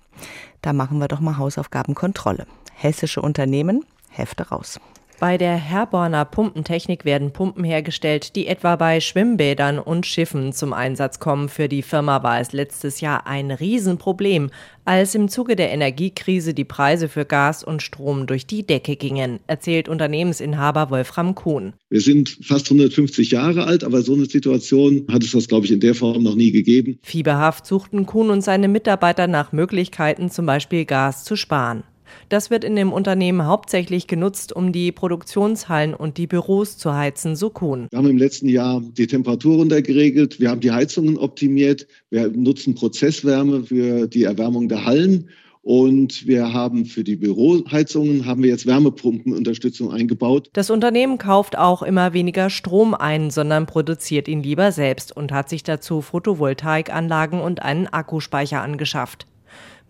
Da 0.61 0.73
machen 0.73 0.99
wir 0.99 1.07
doch 1.07 1.21
mal 1.21 1.37
Hausaufgabenkontrolle. 1.37 2.47
Hessische 2.73 3.21
Unternehmen, 3.21 3.85
Hefte 4.09 4.49
raus. 4.49 4.81
Bei 5.19 5.37
der 5.37 5.57
Herborner 5.57 6.23
Pumpentechnik 6.23 7.03
werden 7.03 7.33
Pumpen 7.33 7.65
hergestellt, 7.65 8.37
die 8.37 8.47
etwa 8.47 8.77
bei 8.77 9.01
Schwimmbädern 9.01 9.77
und 9.77 10.05
Schiffen 10.05 10.53
zum 10.53 10.71
Einsatz 10.71 11.19
kommen. 11.19 11.49
Für 11.49 11.67
die 11.67 11.81
Firma 11.81 12.23
war 12.23 12.39
es 12.39 12.53
letztes 12.53 13.01
Jahr 13.01 13.27
ein 13.27 13.51
Riesenproblem, 13.51 14.49
als 14.85 15.15
im 15.15 15.27
Zuge 15.27 15.57
der 15.57 15.71
Energiekrise 15.71 16.53
die 16.53 16.63
Preise 16.63 17.09
für 17.09 17.25
Gas 17.25 17.65
und 17.65 17.81
Strom 17.81 18.27
durch 18.27 18.47
die 18.47 18.65
Decke 18.65 18.95
gingen, 18.95 19.41
erzählt 19.45 19.89
Unternehmensinhaber 19.89 20.89
Wolfram 20.89 21.35
Kuhn. 21.35 21.73
Wir 21.89 21.99
sind 21.99 22.37
fast 22.41 22.67
150 22.67 23.31
Jahre 23.31 23.65
alt, 23.65 23.83
aber 23.83 24.03
so 24.03 24.13
eine 24.13 24.25
Situation 24.25 25.05
hat 25.11 25.23
es 25.23 25.31
das, 25.31 25.49
glaube 25.49 25.65
ich, 25.65 25.73
in 25.73 25.81
der 25.81 25.95
Form 25.95 26.23
noch 26.23 26.35
nie 26.35 26.51
gegeben. 26.51 26.97
Fieberhaft 27.03 27.65
suchten 27.65 28.05
Kuhn 28.05 28.29
und 28.29 28.41
seine 28.41 28.69
Mitarbeiter 28.69 29.27
nach 29.27 29.51
Möglichkeiten, 29.51 30.31
zum 30.31 30.45
Beispiel 30.45 30.85
Gas 30.85 31.25
zu 31.25 31.35
sparen. 31.35 31.83
Das 32.29 32.49
wird 32.49 32.63
in 32.63 32.75
dem 32.75 32.91
Unternehmen 32.91 33.45
hauptsächlich 33.45 34.07
genutzt, 34.07 34.53
um 34.53 34.71
die 34.71 34.91
Produktionshallen 34.91 35.93
und 35.93 36.17
die 36.17 36.27
Büros 36.27 36.77
zu 36.77 36.93
heizen, 36.93 37.35
so 37.35 37.49
Kuhn. 37.49 37.87
Wir 37.91 37.97
haben 37.97 38.09
im 38.09 38.17
letzten 38.17 38.49
Jahr 38.49 38.81
die 38.81 39.07
Temperatur 39.07 39.57
runtergeregelt, 39.57 40.39
wir 40.39 40.49
haben 40.49 40.61
die 40.61 40.71
Heizungen 40.71 41.17
optimiert, 41.17 41.87
wir 42.09 42.29
nutzen 42.29 42.75
Prozesswärme 42.75 43.63
für 43.63 44.07
die 44.07 44.23
Erwärmung 44.23 44.69
der 44.69 44.85
Hallen 44.85 45.29
und 45.61 46.25
wir 46.25 46.53
haben 46.53 46.85
für 46.85 47.03
die 47.03 47.15
Büroheizungen 47.15 48.25
haben 48.25 48.43
wir 48.43 48.49
jetzt 48.49 48.65
Wärmepumpenunterstützung 48.65 49.91
eingebaut. 49.91 50.49
Das 50.53 50.69
Unternehmen 50.69 51.17
kauft 51.17 51.57
auch 51.57 51.83
immer 51.83 52.13
weniger 52.13 52.49
Strom 52.49 52.93
ein, 52.93 53.29
sondern 53.29 53.65
produziert 53.65 54.27
ihn 54.27 54.41
lieber 54.41 54.71
selbst 54.71 55.15
und 55.15 55.31
hat 55.31 55.49
sich 55.49 55.63
dazu 55.63 56.01
Photovoltaikanlagen 56.01 57.41
und 57.41 57.61
einen 57.61 57.87
Akkuspeicher 57.87 58.61
angeschafft. 58.61 59.27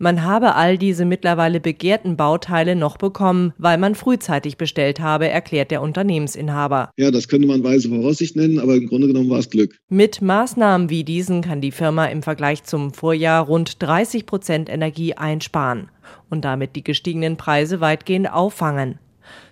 Man 0.02 0.24
habe 0.24 0.54
all 0.54 0.78
diese 0.78 1.04
mittlerweile 1.04 1.60
begehrten 1.60 2.16
Bauteile 2.16 2.74
noch 2.74 2.96
bekommen, 2.96 3.52
weil 3.58 3.76
man 3.76 3.94
frühzeitig 3.94 4.56
bestellt 4.56 4.98
habe, 4.98 5.28
erklärt 5.28 5.70
der 5.70 5.82
Unternehmensinhaber. 5.82 6.90
Ja, 6.96 7.10
das 7.10 7.28
könnte 7.28 7.46
man 7.46 7.62
weise 7.62 7.90
Voraussicht 7.90 8.34
nennen, 8.34 8.58
aber 8.58 8.76
im 8.76 8.86
Grunde 8.86 9.08
genommen 9.08 9.28
war 9.28 9.40
es 9.40 9.50
Glück. 9.50 9.76
Mit 9.90 10.22
Maßnahmen 10.22 10.88
wie 10.88 11.04
diesen 11.04 11.42
kann 11.42 11.60
die 11.60 11.70
Firma 11.70 12.06
im 12.06 12.22
Vergleich 12.22 12.64
zum 12.64 12.94
Vorjahr 12.94 13.44
rund 13.44 13.82
30 13.82 14.24
Prozent 14.24 14.70
Energie 14.70 15.12
einsparen 15.12 15.90
und 16.30 16.46
damit 16.46 16.76
die 16.76 16.84
gestiegenen 16.84 17.36
Preise 17.36 17.82
weitgehend 17.82 18.32
auffangen. 18.32 18.98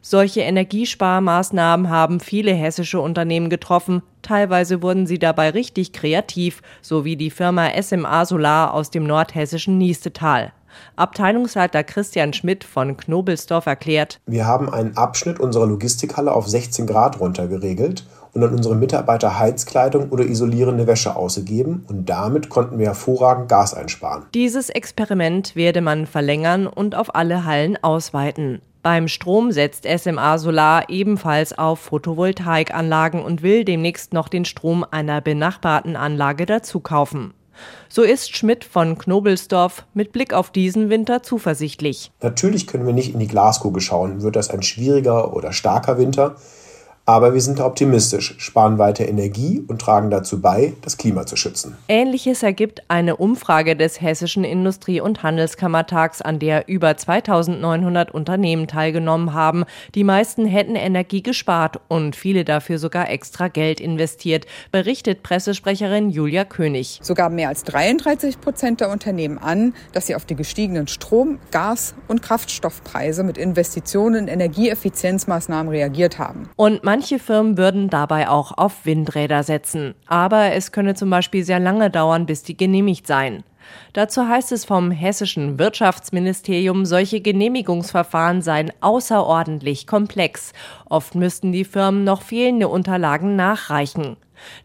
Solche 0.00 0.40
Energiesparmaßnahmen 0.40 1.90
haben 1.90 2.20
viele 2.20 2.52
hessische 2.52 3.00
Unternehmen 3.00 3.50
getroffen. 3.50 4.02
Teilweise 4.23 4.82
wurden 4.82 5.06
sie 5.06 5.18
dabei 5.18 5.50
richtig 5.50 5.92
kreativ, 5.92 6.62
so 6.82 7.04
wie 7.04 7.16
die 7.16 7.30
Firma 7.30 7.70
SMA 7.80 8.25
Solar 8.25 8.75
aus 8.75 8.90
dem 8.90 9.04
nordhessischen 9.04 9.78
Niestetal. 9.78 10.52
Abteilungsleiter 10.97 11.85
Christian 11.85 12.32
Schmidt 12.32 12.64
von 12.64 12.97
Knobelsdorf 12.97 13.66
erklärt, 13.66 14.20
Wir 14.26 14.47
haben 14.47 14.73
einen 14.73 14.97
Abschnitt 14.97 15.40
unserer 15.40 15.66
Logistikhalle 15.66 16.32
auf 16.32 16.49
16 16.49 16.87
Grad 16.87 17.20
runtergeregelt 17.20 18.04
und 18.35 18.44
an 18.44 18.54
unsere 18.54 18.76
Mitarbeiter 18.76 19.38
Heizkleidung 19.38 20.11
oder 20.11 20.25
isolierende 20.25 20.87
Wäsche 20.87 21.16
ausgegeben 21.16 21.85
und 21.88 22.08
damit 22.08 22.49
konnten 22.49 22.78
wir 22.78 22.87
hervorragend 22.87 23.49
Gas 23.49 23.75
einsparen. 23.75 24.25
Dieses 24.35 24.68
Experiment 24.68 25.56
werde 25.56 25.80
man 25.80 26.06
verlängern 26.06 26.66
und 26.66 26.94
auf 26.94 27.14
alle 27.14 27.44
Hallen 27.44 27.82
ausweiten. 27.82 28.61
Beim 28.82 29.08
Strom 29.08 29.50
setzt 29.50 29.85
SMA 29.85 30.38
Solar 30.38 30.88
ebenfalls 30.88 31.56
auf 31.58 31.80
Photovoltaikanlagen 31.80 33.23
und 33.23 33.42
will 33.42 33.64
demnächst 33.64 34.12
noch 34.12 34.28
den 34.28 34.44
Strom 34.44 34.85
einer 34.88 35.20
benachbarten 35.20 35.97
Anlage 35.97 36.47
dazu 36.47 36.80
kaufen. 36.80 37.35
So 37.88 38.02
ist 38.02 38.37
Schmidt 38.37 38.64
von 38.64 38.97
Knobelsdorf 38.97 39.85
mit 39.94 40.12
Blick 40.12 40.32
auf 40.32 40.50
diesen 40.50 40.90
Winter 40.90 41.25
zuversichtlich. 41.25 42.12
Natürlich 42.23 42.68
können 42.68 42.87
wir 42.87 42.92
nicht 42.92 43.12
in 43.12 43.18
die 43.18 43.26
Glaskugel 43.26 43.82
schauen, 43.82 44.23
wird 44.23 44.37
das 44.37 44.50
ein 44.50 44.62
schwieriger 44.62 45.35
oder 45.35 45.52
starker 45.52 45.99
Winter. 45.99 46.37
Aber 47.09 47.33
wir 47.33 47.41
sind 47.41 47.59
optimistisch, 47.59 48.35
sparen 48.37 48.77
weiter 48.77 49.09
Energie 49.09 49.65
und 49.67 49.81
tragen 49.81 50.11
dazu 50.11 50.43
bei, 50.43 50.75
das 50.83 50.99
Klima 50.99 51.25
zu 51.25 51.37
schützen. 51.37 51.75
Ähnliches 51.88 52.43
ergibt 52.43 52.83
eine 52.88 53.17
Umfrage 53.17 53.77
des 53.77 54.03
Hessischen 54.03 54.45
Industrie- 54.45 55.00
und 55.00 55.23
Handelskammertags, 55.23 56.21
an 56.21 56.38
der 56.38 56.69
über 56.69 56.95
2900 56.95 58.11
Unternehmen 58.11 58.67
teilgenommen 58.67 59.33
haben. 59.33 59.65
Die 59.95 60.05
meisten 60.05 60.45
hätten 60.45 60.75
Energie 60.77 61.23
gespart 61.23 61.81
und 61.88 62.15
viele 62.15 62.45
dafür 62.45 62.79
sogar 62.79 63.09
extra 63.09 63.49
Geld 63.49 63.81
investiert, 63.81 64.45
berichtet 64.71 65.23
Pressesprecherin 65.23 66.11
Julia 66.11 66.45
König. 66.45 67.00
So 67.03 67.15
gaben 67.15 67.37
mehr 67.37 67.49
als 67.49 67.65
33 67.65 68.38
Prozent 68.38 68.83
der 68.83 68.91
Unternehmen 68.91 69.38
an, 69.38 69.73
dass 69.93 70.09
sie 70.09 70.15
auf 70.15 70.27
die 70.27 70.37
gestiegenen 70.37 70.88
Strom-, 70.88 71.38
Gas- 71.53 71.95
und 72.07 72.21
Kraftstoffpreise 72.21 73.25
mit 73.25 73.38
Investitionen 73.38 74.29
in 74.29 74.29
Energieeffizienzmaßnahmen 74.29 75.73
reagiert 75.73 76.19
haben. 76.19 76.50
Und 76.57 76.85
Manche 76.99 77.21
Firmen 77.21 77.57
würden 77.57 77.90
dabei 77.90 78.28
auch 78.28 78.59
auf 78.59 78.85
Windräder 78.85 79.45
setzen. 79.45 79.95
Aber 80.09 80.50
es 80.55 80.73
könne 80.73 80.97
zum 80.97 81.11
Beispiel 81.11 81.45
sehr 81.45 81.61
lange 81.61 81.90
dauern, 81.90 82.26
bis 82.26 82.43
die 82.43 82.57
genehmigt 82.57 83.07
seien. 83.07 83.45
Dazu 83.93 84.26
heißt 84.26 84.50
es 84.50 84.64
vom 84.64 84.90
hessischen 84.90 85.61
Wirtschaftsministerium, 85.61 86.85
solche 86.85 87.21
Genehmigungsverfahren 87.21 88.43
seien 88.43 88.73
außerordentlich 88.81 89.87
komplex. 89.87 90.52
Oft 90.87 91.14
müssten 91.14 91.52
die 91.52 91.64
Firmen 91.64 92.02
noch 92.02 92.23
fehlende 92.23 92.67
Unterlagen 92.67 93.37
nachreichen. 93.37 94.17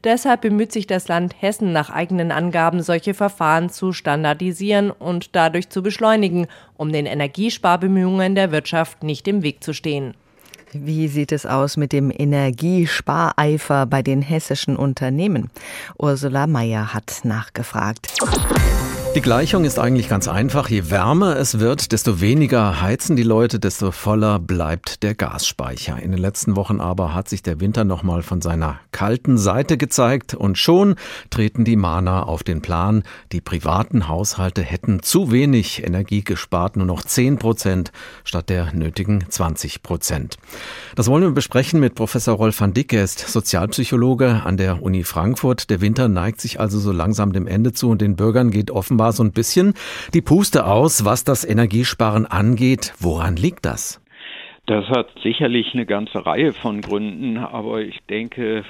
Deshalb 0.03 0.41
bemüht 0.41 0.71
sich 0.71 0.87
das 0.87 1.07
Land 1.07 1.35
Hessen 1.39 1.71
nach 1.71 1.91
eigenen 1.91 2.31
Angaben, 2.31 2.81
solche 2.81 3.13
Verfahren 3.13 3.69
zu 3.69 3.93
standardisieren 3.93 4.89
und 4.89 5.35
dadurch 5.35 5.69
zu 5.69 5.83
beschleunigen, 5.83 6.47
um 6.77 6.91
den 6.91 7.05
Energiesparbemühungen 7.05 8.33
der 8.33 8.51
Wirtschaft 8.51 9.03
nicht 9.03 9.27
im 9.27 9.43
Weg 9.43 9.63
zu 9.63 9.73
stehen. 9.73 10.15
Wie 10.73 11.07
sieht 11.07 11.31
es 11.31 11.45
aus 11.45 11.77
mit 11.77 11.91
dem 11.91 12.11
Energiespareifer 12.15 13.85
bei 13.85 14.01
den 14.01 14.21
hessischen 14.21 14.75
Unternehmen? 14.75 15.51
Ursula 15.97 16.47
Mayer 16.47 16.93
hat 16.93 17.21
nachgefragt. 17.23 18.13
Die 19.15 19.21
Gleichung 19.21 19.63
ist 19.63 19.77
eigentlich 19.77 20.09
ganz 20.09 20.27
einfach. 20.27 20.69
Je 20.69 20.89
wärmer 20.89 21.37
es 21.37 21.59
wird, 21.59 21.91
desto 21.91 22.19
weniger 22.19 22.81
heizen 22.81 23.15
die 23.15 23.21
Leute, 23.21 23.59
desto 23.59 23.91
voller 23.91 24.39
bleibt 24.39 25.03
der 25.03 25.13
Gasspeicher. 25.13 26.01
In 26.01 26.09
den 26.09 26.19
letzten 26.19 26.55
Wochen 26.55 26.81
aber 26.81 27.13
hat 27.13 27.29
sich 27.29 27.43
der 27.43 27.59
Winter 27.59 27.83
nochmal 27.83 28.23
von 28.23 28.41
seiner 28.41 28.79
kalten 28.91 29.37
Seite 29.37 29.77
gezeigt 29.77 30.33
und 30.33 30.57
schon 30.57 30.95
treten 31.29 31.63
die 31.63 31.75
Mahner 31.75 32.27
auf 32.27 32.41
den 32.41 32.63
Plan. 32.63 33.03
Die 33.31 33.39
privaten 33.39 34.07
Haushalte 34.07 34.63
hätten 34.63 35.03
zu 35.03 35.31
wenig 35.31 35.85
Energie 35.85 36.23
gespart, 36.23 36.75
nur 36.75 36.87
noch 36.87 37.03
10 37.03 37.37
Prozent 37.37 37.91
statt 38.23 38.49
der 38.49 38.73
nötigen 38.73 39.25
20 39.29 39.83
Prozent. 39.83 40.37
Das 40.95 41.07
wollen 41.07 41.23
wir 41.23 41.31
besprechen 41.31 41.79
mit 41.79 41.93
Professor 41.93 42.35
Rolf 42.35 42.59
van 42.59 42.73
Dick. 42.73 42.91
Er 42.93 43.03
ist 43.03 43.19
Sozialpsychologe 43.19 44.41
an 44.43 44.57
der 44.57 44.81
Uni 44.81 45.03
Frankfurt. 45.03 45.69
Der 45.69 45.81
Winter 45.81 46.07
neigt 46.07 46.41
sich 46.41 46.59
also 46.59 46.79
so 46.79 46.91
langsam 46.91 47.31
dem 47.31 47.45
Ende 47.45 47.73
zu 47.73 47.91
und 47.91 48.01
den 48.01 48.15
Bürgern 48.15 48.49
geht 48.49 48.71
offenbar 48.71 49.02
so 49.11 49.23
ein 49.23 49.31
bisschen 49.31 49.73
die 50.13 50.21
Puste 50.21 50.65
aus, 50.65 51.05
was 51.05 51.23
das 51.23 51.43
Energiesparen 51.43 52.25
angeht. 52.25 52.93
Woran 52.99 53.35
liegt 53.35 53.65
das? 53.65 54.01
Das 54.65 54.85
hat 54.87 55.07
sicherlich 55.21 55.73
eine 55.73 55.85
ganze 55.85 56.25
Reihe 56.25 56.53
von 56.53 56.81
Gründen, 56.81 57.37
aber 57.37 57.81
ich 57.81 57.99
denke, 58.09 58.63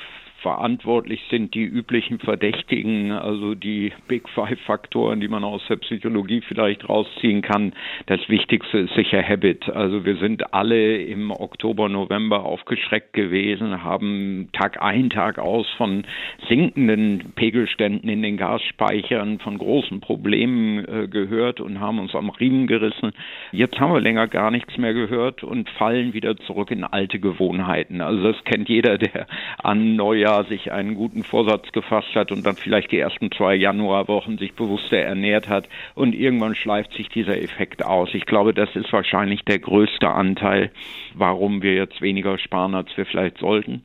verantwortlich 0.43 1.21
sind 1.31 1.55
die 1.55 1.63
üblichen 1.63 2.19
Verdächtigen, 2.19 3.11
also 3.11 3.55
die 3.55 3.93
Big 4.07 4.29
Five 4.29 4.59
Faktoren, 4.65 5.21
die 5.21 5.29
man 5.29 5.43
aus 5.43 5.61
der 5.69 5.77
Psychologie 5.77 6.41
vielleicht 6.41 6.87
rausziehen 6.87 7.41
kann. 7.41 7.73
Das 8.05 8.19
Wichtigste 8.27 8.79
ist 8.79 8.93
sicher 8.93 9.23
Habit. 9.23 9.69
Also 9.69 10.05
wir 10.05 10.17
sind 10.17 10.53
alle 10.53 10.97
im 10.97 11.31
Oktober, 11.31 11.87
November 11.89 12.43
aufgeschreckt 12.43 13.13
gewesen, 13.13 13.83
haben 13.83 14.49
Tag 14.51 14.81
ein, 14.81 15.09
Tag 15.09 15.39
aus 15.39 15.65
von 15.77 16.03
sinkenden 16.49 17.31
Pegelständen 17.35 18.09
in 18.09 18.21
den 18.21 18.35
Gasspeichern, 18.35 19.39
von 19.39 19.57
großen 19.57 20.01
Problemen 20.01 20.85
äh, 20.85 21.07
gehört 21.07 21.61
und 21.61 21.79
haben 21.79 21.99
uns 21.99 22.13
am 22.15 22.29
Riemen 22.29 22.67
gerissen. 22.67 23.13
Jetzt 23.53 23.79
haben 23.79 23.93
wir 23.93 24.01
länger 24.01 24.27
gar 24.27 24.51
nichts 24.51 24.77
mehr 24.77 24.93
gehört 24.93 25.43
und 25.43 25.69
fallen 25.69 26.13
wieder 26.13 26.35
zurück 26.35 26.69
in 26.69 26.83
alte 26.83 27.19
Gewohnheiten. 27.19 28.01
Also 28.01 28.33
das 28.33 28.43
kennt 28.43 28.67
jeder, 28.67 28.97
der 28.97 29.25
an 29.63 29.95
Neujahr 29.95 30.32
Jahr 30.33 30.45
sich 30.45 30.71
einen 30.71 30.95
guten 30.95 31.23
Vorsatz 31.23 31.71
gefasst 31.71 32.15
hat 32.15 32.31
und 32.31 32.45
dann 32.45 32.55
vielleicht 32.55 32.91
die 32.91 32.99
ersten 32.99 33.31
zwei 33.31 33.55
Januarwochen 33.55 34.37
sich 34.37 34.53
bewusster 34.53 34.97
ernährt 34.97 35.47
hat 35.47 35.69
und 35.95 36.15
irgendwann 36.15 36.55
schleift 36.55 36.93
sich 36.93 37.09
dieser 37.09 37.39
Effekt 37.39 37.85
aus. 37.85 38.09
Ich 38.13 38.25
glaube, 38.25 38.53
das 38.53 38.75
ist 38.75 38.91
wahrscheinlich 38.91 39.43
der 39.45 39.59
größte 39.59 40.09
Anteil, 40.09 40.71
warum 41.13 41.61
wir 41.61 41.75
jetzt 41.75 42.01
weniger 42.01 42.37
sparen, 42.39 42.73
als 42.73 42.95
wir 42.97 43.05
vielleicht 43.05 43.37
sollten. 43.37 43.83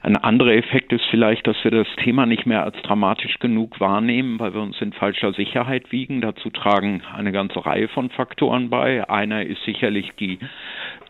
Ein 0.00 0.18
anderer 0.18 0.52
Effekt 0.52 0.92
ist 0.92 1.06
vielleicht, 1.10 1.46
dass 1.46 1.56
wir 1.64 1.70
das 1.70 1.86
Thema 1.96 2.26
nicht 2.26 2.44
mehr 2.44 2.62
als 2.62 2.76
dramatisch 2.82 3.38
genug 3.38 3.80
wahrnehmen, 3.80 4.38
weil 4.38 4.52
wir 4.52 4.60
uns 4.60 4.78
in 4.82 4.92
falscher 4.92 5.32
Sicherheit 5.32 5.92
wiegen. 5.92 6.20
Dazu 6.20 6.50
tragen 6.50 7.00
eine 7.16 7.32
ganze 7.32 7.64
Reihe 7.64 7.88
von 7.88 8.10
Faktoren 8.10 8.68
bei. 8.68 9.08
Einer 9.08 9.46
ist 9.46 9.64
sicherlich 9.64 10.10
die 10.20 10.38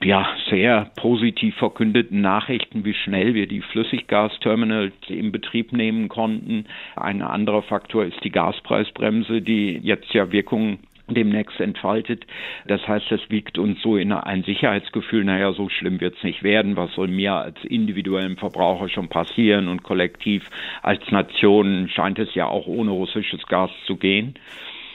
ja, 0.03 0.27
sehr 0.51 0.91
positiv 0.97 1.55
verkündeten 1.57 2.21
Nachrichten, 2.21 2.85
wie 2.85 2.95
schnell 2.95 3.35
wir 3.35 3.47
die 3.47 3.63
Flüssiggasterminals 3.63 4.93
in 5.09 5.33
Betrieb 5.33 5.73
nehmen 5.73 6.09
konnten. 6.09 6.67
Ein 6.97 7.23
anderer 7.23 7.63
Faktor 7.63 8.05
ist 8.05 8.23
die 8.23 8.31
Gaspreisbremse, 8.31 9.41
die 9.41 9.79
jetzt 9.83 10.13
ja 10.13 10.31
Wirkung 10.33 10.79
demnächst 11.09 11.61
entfaltet. 11.61 12.27
Das 12.67 12.87
heißt, 12.87 13.07
das 13.11 13.21
wiegt 13.29 13.59
uns 13.59 13.81
so 13.83 13.97
in 13.97 14.13
ein 14.13 14.43
Sicherheitsgefühl, 14.43 15.25
naja, 15.25 15.53
so 15.53 15.69
schlimm 15.69 16.01
wird 16.01 16.17
es 16.17 16.23
nicht 16.23 16.43
werden, 16.43 16.77
was 16.77 16.95
soll 16.95 17.09
mir 17.09 17.35
als 17.35 17.63
individuellem 17.65 18.37
Verbraucher 18.37 18.89
schon 18.89 19.09
passieren 19.09 19.69
und 19.69 19.83
kollektiv 19.83 20.49
als 20.83 21.11
Nation 21.11 21.89
scheint 21.89 22.19
es 22.19 22.35
ja 22.35 22.47
auch 22.47 22.67
ohne 22.67 22.91
russisches 22.91 23.47
Gas 23.47 23.71
zu 23.87 23.97
gehen. 23.97 24.35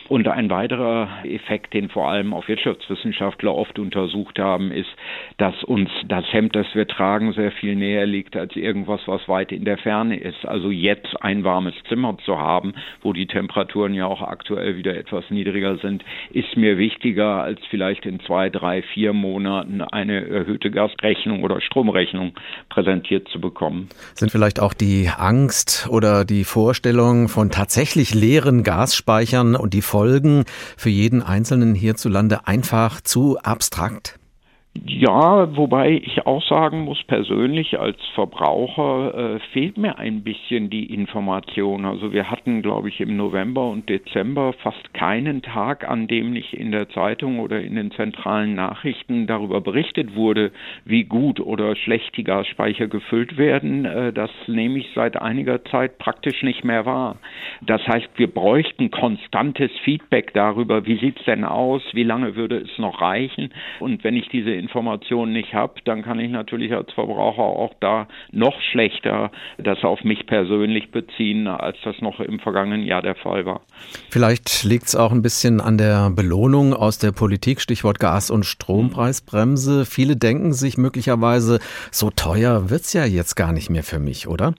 Und 0.10 0.28
ein 0.28 0.50
weiterer 0.50 1.08
Effekt, 1.24 1.76
den 1.76 1.88
vor 1.88 2.10
allem 2.10 2.34
auch 2.34 2.48
Wirtschaftswissenschaftler 2.48 3.54
oft 3.54 3.78
untersucht 3.78 4.40
haben, 4.40 4.72
ist, 4.72 4.90
dass 5.38 5.64
uns 5.64 5.90
das 6.08 6.26
Hemd, 6.34 6.56
das 6.56 6.66
wir 6.74 6.88
tragen, 6.88 7.32
sehr 7.34 7.52
viel 7.52 7.76
näher 7.76 8.08
liegt 8.08 8.36
als 8.36 8.56
irgendwas, 8.56 9.02
was 9.06 9.28
weit 9.28 9.52
in 9.52 9.66
der 9.66 9.78
Ferne 9.78 10.20
ist. 10.20 10.48
Also 10.48 10.72
jetzt 10.72 11.22
ein 11.22 11.44
warmes 11.44 11.76
Zimmer 11.88 12.18
zu 12.26 12.40
haben, 12.40 12.74
wo 13.04 13.14
die 13.14 13.28
Temperaturen 13.28 13.94
ja 13.94 14.08
auch 14.08 14.24
aktuell 14.24 14.78
wieder 14.78 14.98
etwas 14.98 15.30
niedriger 15.30 15.78
sind, 15.78 16.04
ist 16.32 16.58
mir 16.58 16.80
wichtiger, 16.80 17.44
als 17.44 17.60
vielleicht 17.70 18.08
in 18.08 18.20
zwei, 18.22 18.50
drei, 18.50 18.82
vier 18.82 19.14
Monaten 19.14 19.82
eine 19.82 20.28
erhöhte 20.28 20.72
Gasrechnung 20.72 21.44
oder 21.44 21.62
Stromrechnung 21.62 22.34
präsentiert 22.70 23.28
zu 23.30 23.40
bekommen. 23.40 23.90
Sind 24.16 24.32
vielleicht 24.32 24.60
auch 24.60 24.74
die 24.74 25.12
Angst 25.16 25.88
oder 25.92 26.26
die 26.26 26.46
Vorstellung 26.46 27.28
von 27.28 27.52
tatsächlich 27.52 28.16
leeren 28.16 28.64
Gasspeichern 28.64 29.56
und 29.56 29.76
die 29.76 29.84
Folgen 30.00 30.46
für 30.78 30.90
jeden 30.90 31.22
Einzelnen 31.22 31.76
hierzulande 31.76 32.48
einfach 32.48 33.02
zu 33.02 33.38
abstrakt? 33.40 34.19
Ja, 34.86 35.56
wobei 35.58 36.02
ich 36.04 36.26
auch 36.26 36.44
sagen 36.44 36.86
muss, 36.86 37.02
persönlich 37.04 37.80
als 37.80 37.98
Verbraucher 38.14 39.36
äh, 39.36 39.40
fehlt 39.52 39.78
mir 39.78 39.98
ein 39.98 40.24
bisschen 40.24 40.70
die 40.70 40.94
Information. 40.94 41.86
Also 41.86 42.14
wir 42.14 42.30
hatten, 42.30 42.62
glaube 42.62 42.90
ich, 42.90 43.02
im 43.02 43.18
November 43.18 43.68
und 43.70 43.90
Dezember 43.90 44.54
fast 44.54 44.94
keinen 44.94 45.42
Tag, 45.42 45.90
an 45.90 46.08
dem 46.08 46.32
nicht 46.32 46.54
in 46.54 46.72
der 46.72 46.88
Zeitung 46.90 47.40
oder 47.40 47.62
in 47.62 47.76
den 47.76 47.92
zentralen 47.92 48.56
Nachrichten 48.56 49.28
darüber 49.28 49.60
berichtet 49.60 50.16
wurde, 50.16 50.52
wie 50.86 51.04
gut 51.04 51.40
oder 51.40 51.76
schlecht 51.76 52.16
die 52.16 52.24
Gasspeicher 52.24 52.88
gefüllt 52.88 53.38
werden. 53.38 53.86
Äh, 53.86 54.14
das 54.14 54.32
nehme 54.48 54.78
ich 54.80 54.90
seit 54.94 55.20
einiger 55.20 55.64
Zeit 55.66 55.98
praktisch 55.98 56.44
nicht 56.44 56.64
mehr 56.64 56.86
wahr. 56.86 57.18
Das 57.62 57.86
heißt, 57.88 58.10
wir 58.18 58.28
bräuchten 58.28 58.92
konstantes 58.92 59.72
Feedback 59.84 60.34
darüber, 60.34 60.86
wie 60.86 60.98
sieht's 60.98 61.24
denn 61.26 61.44
aus, 61.44 61.82
wie 61.94 62.04
lange 62.04 62.36
würde 62.36 62.58
es 62.58 62.78
noch 62.78 63.02
reichen. 63.02 63.52
Und 63.80 64.04
wenn 64.04 64.16
ich 64.16 64.30
diese 64.30 64.52
Informationen 64.70 65.34
nicht 65.34 65.54
habe, 65.54 65.74
dann 65.86 66.04
kann 66.04 66.20
ich 66.20 66.30
natürlich 66.30 66.74
als 66.74 66.92
Verbraucher 66.94 67.42
auch 67.42 67.74
da 67.80 68.08
noch 68.32 68.54
schlechter 68.72 69.32
das 69.58 69.84
auf 69.84 70.04
mich 70.04 70.28
persönlich 70.28 70.92
beziehen, 70.92 71.48
als 71.48 71.78
das 71.84 71.96
noch 72.02 72.20
im 72.20 72.40
vergangenen 72.40 72.84
Jahr 72.84 73.02
der 73.02 73.16
Fall 73.16 73.46
war. 73.46 73.62
Vielleicht 74.12 74.64
liegt 74.64 74.86
es 74.86 74.96
auch 74.96 75.12
ein 75.12 75.24
bisschen 75.24 75.60
an 75.60 75.78
der 75.78 76.12
Belohnung 76.12 76.74
aus 76.74 77.00
der 77.00 77.12
Politik, 77.12 77.62
Stichwort 77.62 78.00
Gas- 78.00 78.30
und 78.30 78.46
Strompreisbremse. 78.46 79.86
Viele 79.86 80.16
denken 80.16 80.54
sich 80.54 80.78
möglicherweise, 80.78 81.60
so 81.92 82.12
teuer 82.12 82.70
wird 82.70 82.82
es 82.82 82.94
ja 82.94 83.06
jetzt 83.06 83.36
gar 83.36 83.52
nicht 83.52 83.70
mehr 83.70 83.84
für 83.84 84.00
mich, 84.00 84.28
oder? 84.28 84.54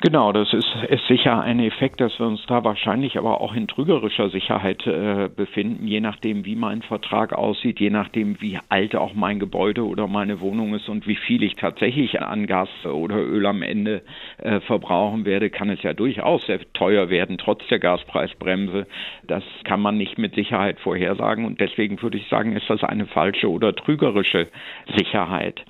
Genau, 0.00 0.30
das 0.30 0.52
ist, 0.52 0.68
ist 0.88 1.08
sicher 1.08 1.40
ein 1.40 1.58
Effekt, 1.58 2.00
dass 2.00 2.16
wir 2.20 2.26
uns 2.26 2.46
da 2.46 2.62
wahrscheinlich 2.62 3.18
aber 3.18 3.40
auch 3.40 3.52
in 3.52 3.66
trügerischer 3.66 4.30
Sicherheit 4.30 4.86
äh, 4.86 5.28
befinden, 5.28 5.88
je 5.88 6.00
nachdem, 6.00 6.44
wie 6.44 6.54
mein 6.54 6.82
Vertrag 6.82 7.32
aussieht, 7.32 7.80
je 7.80 7.90
nachdem, 7.90 8.40
wie 8.40 8.60
alt 8.68 8.94
auch 8.94 9.14
mein 9.14 9.40
Gebäude 9.40 9.84
oder 9.84 10.06
meine 10.06 10.40
Wohnung 10.40 10.72
ist 10.76 10.88
und 10.88 11.08
wie 11.08 11.16
viel 11.16 11.42
ich 11.42 11.56
tatsächlich 11.56 12.22
an 12.22 12.46
Gas 12.46 12.68
oder 12.84 13.16
Öl 13.16 13.44
am 13.44 13.60
Ende 13.62 14.02
äh, 14.36 14.60
verbrauchen 14.60 15.24
werde, 15.24 15.50
kann 15.50 15.68
es 15.68 15.82
ja 15.82 15.94
durchaus 15.94 16.46
sehr 16.46 16.60
teuer 16.74 17.10
werden, 17.10 17.36
trotz 17.36 17.66
der 17.66 17.80
Gaspreisbremse. 17.80 18.86
Das 19.26 19.42
kann 19.64 19.80
man 19.80 19.96
nicht 19.96 20.16
mit 20.16 20.36
Sicherheit 20.36 20.78
vorhersagen 20.78 21.44
und 21.44 21.60
deswegen 21.60 22.00
würde 22.00 22.18
ich 22.18 22.28
sagen, 22.28 22.54
ist 22.54 22.70
das 22.70 22.84
eine 22.84 23.06
falsche 23.06 23.50
oder 23.50 23.74
trügerische 23.74 24.46
Sicherheit. 24.96 25.64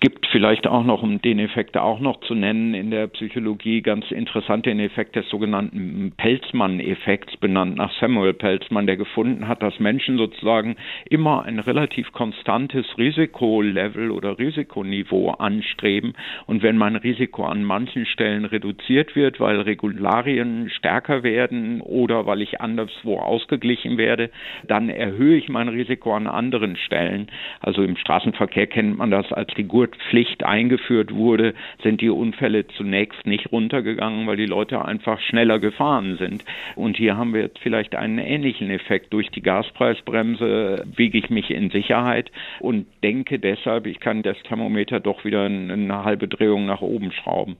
Es 0.00 0.02
gibt 0.02 0.28
vielleicht 0.28 0.68
auch 0.68 0.84
noch, 0.84 1.02
um 1.02 1.20
den 1.20 1.40
Effekt 1.40 1.76
auch 1.76 1.98
noch 1.98 2.20
zu 2.20 2.36
nennen, 2.36 2.72
in 2.72 2.92
der 2.92 3.08
Psychologie 3.08 3.82
ganz 3.82 4.12
interessant 4.12 4.64
den 4.64 4.78
Effekt 4.78 5.16
des 5.16 5.28
sogenannten 5.28 6.12
Pelzmann-Effekts, 6.16 7.36
benannt 7.38 7.76
nach 7.76 7.92
Samuel 7.98 8.32
Pelzmann, 8.32 8.86
der 8.86 8.96
gefunden 8.96 9.48
hat, 9.48 9.60
dass 9.60 9.80
Menschen 9.80 10.16
sozusagen 10.16 10.76
immer 11.10 11.44
ein 11.44 11.58
relativ 11.58 12.12
konstantes 12.12 12.86
Risikolevel 12.96 14.12
oder 14.12 14.38
Risikoniveau 14.38 15.30
anstreben. 15.30 16.12
Und 16.46 16.62
wenn 16.62 16.76
mein 16.76 16.94
Risiko 16.94 17.44
an 17.46 17.64
manchen 17.64 18.06
Stellen 18.06 18.44
reduziert 18.44 19.16
wird, 19.16 19.40
weil 19.40 19.62
Regularien 19.62 20.70
stärker 20.70 21.24
werden 21.24 21.80
oder 21.80 22.24
weil 22.24 22.40
ich 22.40 22.60
anderswo 22.60 23.18
ausgeglichen 23.18 23.98
werde, 23.98 24.30
dann 24.68 24.90
erhöhe 24.90 25.36
ich 25.36 25.48
mein 25.48 25.66
Risiko 25.66 26.14
an 26.14 26.28
anderen 26.28 26.76
Stellen. 26.76 27.26
Also 27.58 27.82
im 27.82 27.96
Straßenverkehr 27.96 28.68
kennt 28.68 28.96
man 28.96 29.10
das 29.10 29.32
als 29.32 29.52
die 29.56 29.66
Gurtpflicht 29.88 30.44
eingeführt 30.44 31.14
wurde, 31.14 31.54
sind 31.82 32.00
die 32.00 32.10
Unfälle 32.10 32.66
zunächst 32.68 33.26
nicht 33.26 33.50
runtergegangen, 33.52 34.26
weil 34.26 34.36
die 34.36 34.46
Leute 34.46 34.84
einfach 34.84 35.20
schneller 35.20 35.58
gefahren 35.58 36.16
sind. 36.18 36.44
Und 36.76 36.96
hier 36.96 37.16
haben 37.16 37.32
wir 37.32 37.42
jetzt 37.42 37.58
vielleicht 37.60 37.94
einen 37.94 38.18
ähnlichen 38.18 38.70
Effekt. 38.70 39.12
Durch 39.12 39.30
die 39.30 39.40
Gaspreisbremse 39.40 40.84
wiege 40.94 41.18
ich 41.18 41.30
mich 41.30 41.50
in 41.50 41.70
Sicherheit 41.70 42.30
und 42.60 42.86
denke 43.02 43.38
deshalb, 43.38 43.86
ich 43.86 44.00
kann 44.00 44.22
das 44.22 44.36
Thermometer 44.42 45.00
doch 45.00 45.24
wieder 45.24 45.44
eine 45.44 46.04
halbe 46.04 46.28
Drehung 46.28 46.66
nach 46.66 46.82
oben 46.82 47.12
schrauben. 47.12 47.56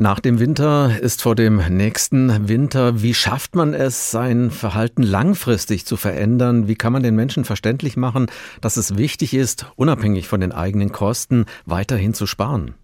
Nach 0.00 0.20
dem 0.20 0.38
Winter 0.38 0.96
ist 1.00 1.22
vor 1.22 1.34
dem 1.34 1.56
nächsten 1.70 2.48
Winter. 2.48 3.02
Wie 3.02 3.14
schafft 3.14 3.56
man 3.56 3.74
es, 3.74 4.12
sein 4.12 4.52
Verhalten 4.52 5.02
langfristig 5.02 5.86
zu 5.86 5.96
verändern? 5.96 6.68
Wie 6.68 6.76
kann 6.76 6.92
man 6.92 7.02
den 7.02 7.16
Menschen 7.16 7.44
verständlich 7.44 7.96
machen, 7.96 8.30
dass 8.60 8.76
es 8.76 8.96
wichtig 8.96 9.34
ist, 9.34 9.66
unabhängig 9.74 10.28
von 10.28 10.40
den 10.40 10.52
eigenen 10.52 10.92
Kosten 10.92 11.46
weiterhin 11.66 12.14
zu 12.14 12.28
sparen? 12.28 12.74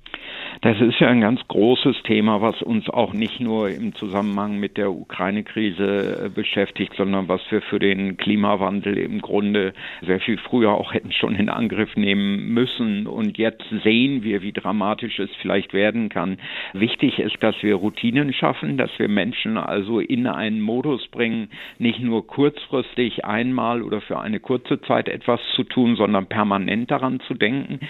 Das 0.64 0.80
ist 0.80 0.98
ja 0.98 1.08
ein 1.08 1.20
ganz 1.20 1.46
großes 1.46 2.04
Thema, 2.04 2.40
was 2.40 2.62
uns 2.62 2.88
auch 2.88 3.12
nicht 3.12 3.38
nur 3.38 3.68
im 3.68 3.94
Zusammenhang 3.96 4.58
mit 4.58 4.78
der 4.78 4.92
Ukraine-Krise 4.92 6.24
äh, 6.24 6.28
beschäftigt, 6.30 6.94
sondern 6.96 7.28
was 7.28 7.42
wir 7.50 7.60
für 7.60 7.78
den 7.78 8.16
Klimawandel 8.16 8.96
im 8.96 9.20
Grunde 9.20 9.74
sehr 10.00 10.20
viel 10.20 10.38
früher 10.38 10.72
auch 10.72 10.94
hätten 10.94 11.12
schon 11.12 11.34
in 11.34 11.50
Angriff 11.50 11.94
nehmen 11.96 12.54
müssen. 12.54 13.06
Und 13.06 13.36
jetzt 13.36 13.62
sehen 13.82 14.22
wir, 14.22 14.40
wie 14.40 14.52
dramatisch 14.52 15.18
es 15.18 15.28
vielleicht 15.42 15.74
werden 15.74 16.08
kann. 16.08 16.38
Wichtig 16.72 17.18
ist, 17.18 17.36
dass 17.42 17.62
wir 17.62 17.74
Routinen 17.74 18.32
schaffen, 18.32 18.78
dass 18.78 18.98
wir 18.98 19.08
Menschen 19.08 19.58
also 19.58 20.00
in 20.00 20.26
einen 20.26 20.62
Modus 20.62 21.06
bringen, 21.08 21.50
nicht 21.78 22.00
nur 22.00 22.26
kurzfristig 22.26 23.26
einmal 23.26 23.82
oder 23.82 24.00
für 24.00 24.18
eine 24.18 24.40
kurze 24.40 24.80
Zeit 24.80 25.10
etwas 25.10 25.40
zu 25.56 25.64
tun, 25.64 25.96
sondern 25.96 26.24
permanent 26.24 26.90
daran 26.90 27.20
zu 27.20 27.34
denken. 27.34 27.80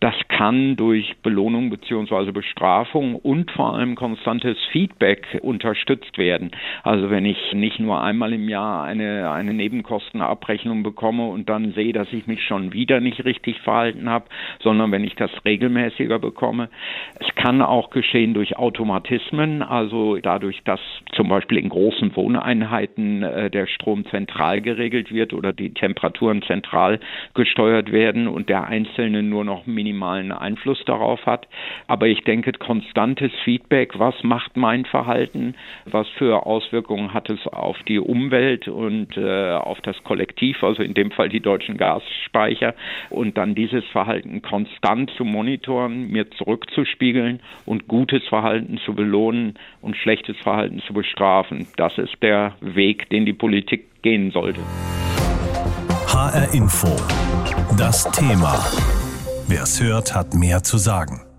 Das 0.00 0.16
kann 0.26 0.74
durch 0.74 1.14
Belohnung 1.22 1.70
bzw 1.70 2.23
also 2.24 2.32
Bestrafung 2.32 3.16
und 3.16 3.50
vor 3.50 3.74
allem 3.74 3.96
konstantes 3.96 4.56
Feedback 4.72 5.38
unterstützt 5.42 6.16
werden. 6.16 6.52
Also 6.82 7.10
wenn 7.10 7.26
ich 7.26 7.52
nicht 7.52 7.78
nur 7.80 8.02
einmal 8.02 8.32
im 8.32 8.48
Jahr 8.48 8.82
eine, 8.84 9.30
eine 9.30 9.52
Nebenkostenabrechnung 9.52 10.82
bekomme 10.82 11.28
und 11.28 11.50
dann 11.50 11.72
sehe, 11.72 11.92
dass 11.92 12.10
ich 12.14 12.26
mich 12.26 12.42
schon 12.42 12.72
wieder 12.72 13.00
nicht 13.00 13.26
richtig 13.26 13.60
verhalten 13.60 14.08
habe, 14.08 14.24
sondern 14.62 14.90
wenn 14.90 15.04
ich 15.04 15.14
das 15.16 15.30
regelmäßiger 15.44 16.18
bekomme. 16.18 16.70
Es 17.20 17.34
kann 17.34 17.60
auch 17.60 17.90
geschehen 17.90 18.32
durch 18.32 18.56
Automatismen, 18.56 19.62
also 19.62 20.16
dadurch, 20.16 20.62
dass 20.64 20.80
zum 21.12 21.28
Beispiel 21.28 21.58
in 21.58 21.68
großen 21.68 22.16
Wohneinheiten 22.16 23.22
äh, 23.22 23.50
der 23.50 23.66
Strom 23.66 24.06
zentral 24.06 24.62
geregelt 24.62 25.12
wird 25.12 25.34
oder 25.34 25.52
die 25.52 25.74
Temperaturen 25.74 26.40
zentral 26.42 27.00
gesteuert 27.34 27.92
werden 27.92 28.28
und 28.28 28.48
der 28.48 28.64
Einzelne 28.64 29.22
nur 29.22 29.44
noch 29.44 29.66
minimalen 29.66 30.32
Einfluss 30.32 30.82
darauf 30.86 31.26
hat. 31.26 31.46
Aber 31.86 32.06
ich 32.14 32.22
denke, 32.22 32.52
konstantes 32.52 33.32
Feedback, 33.42 33.98
was 33.98 34.14
macht 34.22 34.56
mein 34.56 34.84
Verhalten, 34.84 35.56
was 35.84 36.06
für 36.16 36.46
Auswirkungen 36.46 37.12
hat 37.12 37.28
es 37.28 37.44
auf 37.48 37.76
die 37.88 37.98
Umwelt 37.98 38.68
und 38.68 39.16
äh, 39.16 39.52
auf 39.52 39.80
das 39.80 39.96
Kollektiv, 40.04 40.62
also 40.62 40.82
in 40.82 40.94
dem 40.94 41.10
Fall 41.10 41.28
die 41.28 41.40
deutschen 41.40 41.76
Gasspeicher, 41.76 42.74
und 43.10 43.36
dann 43.36 43.56
dieses 43.56 43.84
Verhalten 43.86 44.42
konstant 44.42 45.10
zu 45.16 45.24
monitoren, 45.24 46.08
mir 46.08 46.30
zurückzuspiegeln 46.30 47.40
und 47.66 47.88
gutes 47.88 48.22
Verhalten 48.28 48.78
zu 48.78 48.94
belohnen 48.94 49.54
und 49.82 49.96
schlechtes 49.96 50.36
Verhalten 50.38 50.80
zu 50.86 50.94
bestrafen. 50.94 51.66
Das 51.76 51.98
ist 51.98 52.14
der 52.22 52.54
Weg, 52.60 53.10
den 53.10 53.26
die 53.26 53.32
Politik 53.32 54.02
gehen 54.02 54.30
sollte. 54.30 54.60
HR 56.06 56.54
Info. 56.54 56.94
Das 57.76 58.04
Thema. 58.12 58.54
Wer 59.48 59.64
es 59.64 59.82
hört, 59.82 60.14
hat 60.14 60.34
mehr 60.34 60.62
zu 60.62 60.78
sagen. 60.78 61.33